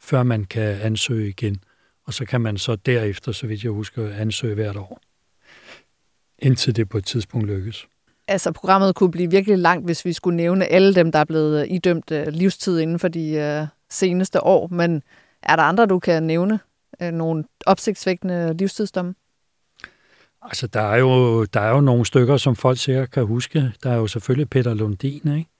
før 0.00 0.22
man 0.22 0.44
kan 0.44 0.80
ansøge 0.80 1.28
igen. 1.28 1.56
Og 2.06 2.14
så 2.14 2.24
kan 2.24 2.40
man 2.40 2.58
så 2.58 2.76
derefter, 2.76 3.32
så 3.32 3.46
vidt 3.46 3.64
jeg 3.64 3.72
husker, 3.72 4.14
ansøge 4.14 4.54
hvert 4.54 4.76
år, 4.76 5.00
indtil 6.38 6.76
det 6.76 6.88
på 6.88 6.98
et 6.98 7.06
tidspunkt 7.06 7.46
lykkes. 7.46 7.86
Altså, 8.28 8.52
programmet 8.52 8.94
kunne 8.94 9.10
blive 9.10 9.30
virkelig 9.30 9.58
langt, 9.58 9.84
hvis 9.84 10.04
vi 10.04 10.12
skulle 10.12 10.36
nævne 10.36 10.66
alle 10.66 10.94
dem, 10.94 11.12
der 11.12 11.18
er 11.18 11.24
blevet 11.24 11.66
idømt 11.70 12.10
øh, 12.10 12.26
livstid 12.26 12.78
inden 12.78 12.98
for 12.98 13.08
de 13.08 13.30
øh, 13.30 13.66
seneste 13.90 14.44
år. 14.44 14.68
Men 14.68 15.02
er 15.42 15.56
der 15.56 15.62
andre, 15.62 15.86
du 15.86 15.98
kan 15.98 16.22
nævne? 16.22 16.60
Øh, 17.02 17.12
nogle 17.12 17.44
opsigtsvækkende 17.66 18.54
livstidsdomme? 18.54 19.14
Altså, 20.42 20.66
der 20.66 20.80
er, 20.80 20.96
jo, 20.96 21.44
der 21.44 21.60
er 21.60 21.70
jo 21.70 21.80
nogle 21.80 22.06
stykker, 22.06 22.36
som 22.36 22.56
folk 22.56 22.78
sikkert 22.78 23.10
kan 23.10 23.26
huske. 23.26 23.72
Der 23.82 23.90
er 23.90 23.96
jo 23.96 24.06
selvfølgelig 24.06 24.50
Peter 24.50 24.74
Lundin, 24.74 25.36
ikke? 25.36 25.50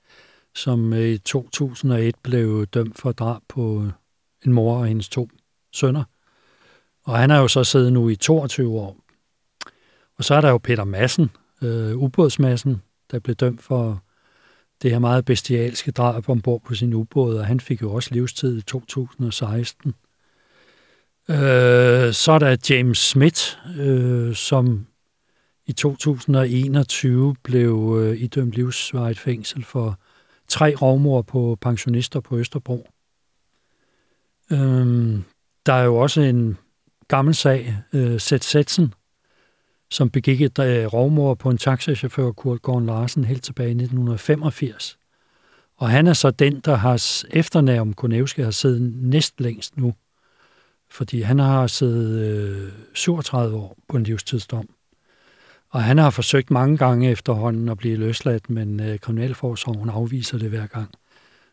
som 0.54 0.92
øh, 0.92 1.08
i 1.08 1.18
2001 1.18 2.14
blev 2.22 2.66
dømt 2.66 2.98
for 2.98 3.12
drab 3.12 3.42
på 3.48 3.82
øh, 3.84 3.92
en 4.46 4.52
mor 4.52 4.78
og 4.78 4.86
hendes 4.86 5.08
to 5.08 5.28
sønner. 5.72 6.04
Og 7.04 7.18
han 7.18 7.30
er 7.30 7.38
jo 7.38 7.48
så 7.48 7.64
siddet 7.64 7.92
nu 7.92 8.08
i 8.08 8.16
22 8.16 8.78
år. 8.78 8.96
Og 10.18 10.24
så 10.24 10.34
er 10.34 10.40
der 10.40 10.50
jo 10.50 10.58
Peter 10.58 10.84
Madsen, 10.84 11.30
øh, 11.62 11.96
ubådsmassen, 11.96 12.82
der 13.10 13.18
blev 13.18 13.36
dømt 13.36 13.62
for 13.62 14.02
det 14.82 14.90
her 14.90 14.98
meget 14.98 15.24
bestialske 15.24 15.90
drab 15.90 16.28
ombord 16.28 16.62
på 16.62 16.74
sin 16.74 16.94
ubåd, 16.94 17.38
og 17.38 17.46
han 17.46 17.60
fik 17.60 17.82
jo 17.82 17.92
også 17.92 18.14
livstid 18.14 18.58
i 18.58 18.62
2016. 18.62 19.94
Øh, 21.30 22.12
så 22.12 22.32
er 22.32 22.38
der 22.38 22.56
James 22.70 22.98
Smith, 22.98 23.42
øh, 23.78 24.34
som 24.34 24.86
i 25.66 25.72
2021 25.72 27.36
blev 27.42 27.98
øh, 28.00 28.20
idømt 28.20 28.52
livsvarigt 28.52 29.18
fængsel 29.18 29.64
for 29.64 29.98
tre 30.48 30.74
rovmor 30.74 31.22
på 31.22 31.58
pensionister 31.60 32.20
på 32.20 32.38
Østerbro. 32.38 32.88
Øh, 34.52 35.18
der 35.66 35.72
er 35.72 35.84
jo 35.84 35.96
også 35.96 36.20
en 36.20 36.58
gammel 37.08 37.34
sag, 37.34 37.76
øh, 37.92 38.20
Sæt 38.20 38.44
Sætsen, 38.44 38.94
som 39.90 40.10
begik 40.10 40.42
et 40.42 40.58
øh, 40.58 41.38
på 41.38 41.50
en 41.50 41.58
taxachauffør, 41.58 42.32
Kurt 42.32 42.62
Gården 42.62 42.86
Larsen, 42.86 43.24
helt 43.24 43.44
tilbage 43.44 43.68
i 43.68 43.72
1985. 43.72 44.98
Og 45.76 45.90
han 45.90 46.06
er 46.06 46.12
så 46.12 46.30
den, 46.30 46.60
der 46.60 46.74
har 46.74 47.24
efternavn 47.30 47.92
Konevske 47.92 48.44
har 48.44 48.50
siddet 48.50 48.92
næst 48.96 49.40
længst 49.40 49.76
nu 49.76 49.94
fordi 50.90 51.20
han 51.20 51.38
har 51.38 51.66
siddet 51.66 52.24
øh, 52.24 52.72
37 52.94 53.57
år 53.57 53.77
på 53.88 53.96
en 53.96 54.03
livstidsdom. 54.03 54.68
Og 55.70 55.83
han 55.83 55.98
har 55.98 56.11
forsøgt 56.11 56.51
mange 56.51 56.77
gange 56.77 57.11
efterhånden 57.11 57.68
at 57.68 57.79
blive 57.79 57.96
løsladt, 57.96 58.51
men 58.51 58.81
øh, 58.81 58.98
kriminalforsorgen 58.98 59.90
afviser 59.90 60.38
det 60.38 60.48
hver 60.48 60.66
gang, 60.66 60.90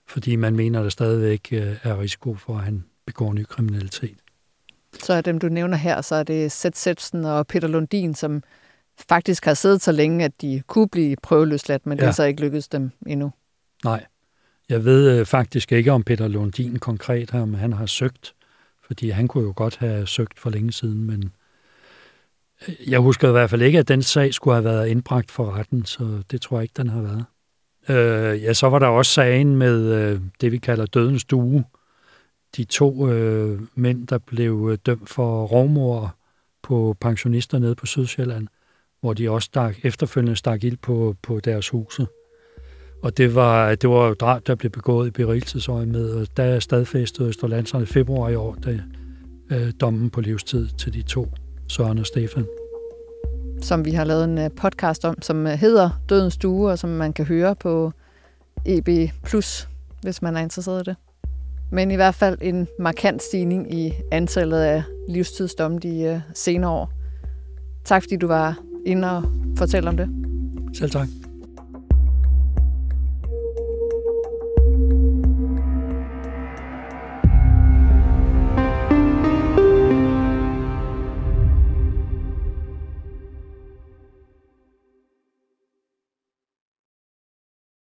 fordi 0.08 0.36
man 0.36 0.56
mener, 0.56 0.84
der 0.84 0.90
stadigvæk 0.90 1.48
øh, 1.52 1.76
er 1.84 2.00
risiko 2.00 2.36
for, 2.36 2.58
at 2.58 2.64
han 2.64 2.84
begår 3.06 3.34
ny 3.34 3.44
kriminalitet. 3.44 4.18
Så 5.04 5.14
er 5.14 5.22
dem, 5.22 5.40
du 5.40 5.50
nævner 5.50 5.78
her, 5.78 6.02
så 6.02 6.16
er 6.16 6.24
det 6.24 6.52
Seth 6.52 6.78
Sebsen 6.78 7.26
og 7.26 7.48
Peter 7.48 7.68
Lundin, 7.68 8.16
som 8.16 8.44
faktisk 9.10 9.46
har 9.46 9.54
siddet 9.54 9.82
så 9.82 9.92
længe, 9.92 10.26
at 10.26 10.42
de 10.42 10.64
kunne 10.68 10.90
blive 10.90 11.16
prøveløsladt, 11.24 11.86
men 11.86 11.98
ja. 11.98 12.04
det 12.04 12.08
er 12.08 12.14
så 12.14 12.24
ikke 12.24 12.42
lykkedes 12.42 12.68
dem 12.68 12.92
endnu. 13.08 13.32
Nej. 13.84 14.06
Jeg 14.70 14.86
ved 14.86 15.20
øh, 15.20 15.26
faktisk 15.26 15.72
ikke 15.72 15.92
om 15.92 16.04
Peter 16.04 16.28
Lundin 16.28 16.80
konkret, 16.80 17.34
om 17.34 17.54
han 17.54 17.74
har 17.74 17.86
søgt 17.86 18.36
fordi 18.88 19.10
han 19.10 19.28
kunne 19.28 19.44
jo 19.44 19.54
godt 19.56 19.78
have 19.78 20.08
søgt 20.08 20.40
for 20.40 20.50
længe 20.50 20.72
siden, 20.72 21.04
men 21.04 21.32
øh, 22.68 22.92
jeg 22.92 23.00
husker 23.00 23.30
i 23.30 23.32
hvert 23.32 23.50
fald 23.50 23.62
ikke, 23.62 23.80
at 23.80 23.88
den 23.88 24.02
sag 24.02 24.34
skulle 24.34 24.56
have 24.56 24.64
været 24.64 24.88
indbragt 24.88 25.32
for 25.32 25.52
retten, 25.52 25.86
så 25.86 26.24
det 26.32 26.42
tror 26.42 26.58
jeg 26.58 26.64
ikke, 26.64 26.78
den 26.78 26.90
har 26.90 27.02
været. 27.02 27.26
Øh, 27.90 28.44
ja, 28.44 28.54
så 28.54 28.70
var 28.70 28.80
der 28.80 28.88
også 28.88 29.12
sagen 29.12 29.56
med 29.56 29.94
øh, 29.94 30.22
det, 30.42 30.52
vi 30.52 30.58
kalder 30.58 30.86
dødens 30.86 31.26
due. 31.26 31.64
De 32.58 32.64
to 32.64 33.10
øh, 33.10 33.62
mænd, 33.76 34.08
der 34.08 34.18
blev 34.18 34.68
øh, 34.72 34.78
dømt 34.86 35.10
for 35.10 35.46
rovmor 35.46 36.16
på 36.64 36.98
pensionister 37.02 37.60
nede 37.60 37.76
på 37.76 37.86
Sydsjælland, 37.86 38.48
hvor 39.02 39.14
de 39.14 39.30
også 39.30 39.46
stak, 39.46 39.86
efterfølgende 39.86 40.36
stak 40.36 40.64
ild 40.64 40.78
på, 40.78 41.16
på 41.22 41.40
deres 41.40 41.70
huse. 41.70 42.08
Og 43.06 43.18
det 43.18 43.36
var, 43.36 43.76
det 43.76 43.90
var 43.90 44.08
jo 44.08 44.14
drab, 44.14 44.48
der 44.48 44.56
blev 44.56 44.72
begået 44.72 45.08
i 45.08 45.12
berigelsesøje 45.12 45.86
med, 45.86 46.10
og 46.10 46.28
der 46.38 46.44
er 46.44 46.60
stadfæstet 46.60 47.28
Østerlandserne 47.28 47.84
i 47.84 47.86
februar 47.86 48.30
i 48.30 48.36
år, 48.36 48.56
da 48.66 48.80
øh, 49.52 49.74
dommen 49.82 50.10
på 50.10 50.22
livstid 50.22 50.68
til 50.78 50.94
de 50.94 51.02
to, 51.02 51.28
Søren 51.68 51.98
og 51.98 52.06
Stefan. 52.06 52.46
Som 53.62 53.86
vi 53.86 53.92
har 53.92 54.04
lavet 54.04 54.24
en 54.24 54.38
øh, 54.38 54.50
podcast 54.50 55.06
om, 55.06 55.22
som 55.22 55.48
øh, 55.48 55.54
hedder 55.54 55.90
Dødens 56.10 56.34
Stue, 56.34 56.72
og 56.72 56.80
som 56.80 56.90
man 56.90 57.14
kan 57.14 57.26
høre 57.26 57.56
på 57.56 57.92
EB+, 58.66 58.90
hvis 60.02 60.22
man 60.22 60.36
er 60.36 60.42
interesseret 60.42 60.82
i 60.82 60.90
det. 60.90 60.96
Men 61.72 61.92
i 61.92 61.96
hvert 61.96 62.16
fald 62.16 62.38
en 62.42 62.68
markant 62.80 63.24
stigning 63.24 63.74
i 63.74 63.94
antallet 64.12 64.60
af 64.60 64.84
livstidsdomme 65.10 65.80
de 65.80 66.02
øh, 66.02 66.20
senere 66.34 66.72
år. 66.72 66.92
Tak 67.84 68.04
fordi 68.04 68.16
du 68.16 68.28
var 68.28 68.60
inde 68.86 69.12
og 69.12 69.24
fortælle 69.58 69.90
om 69.90 69.98
det. 69.98 70.10
Selv 70.74 70.92
tak. 70.92 71.08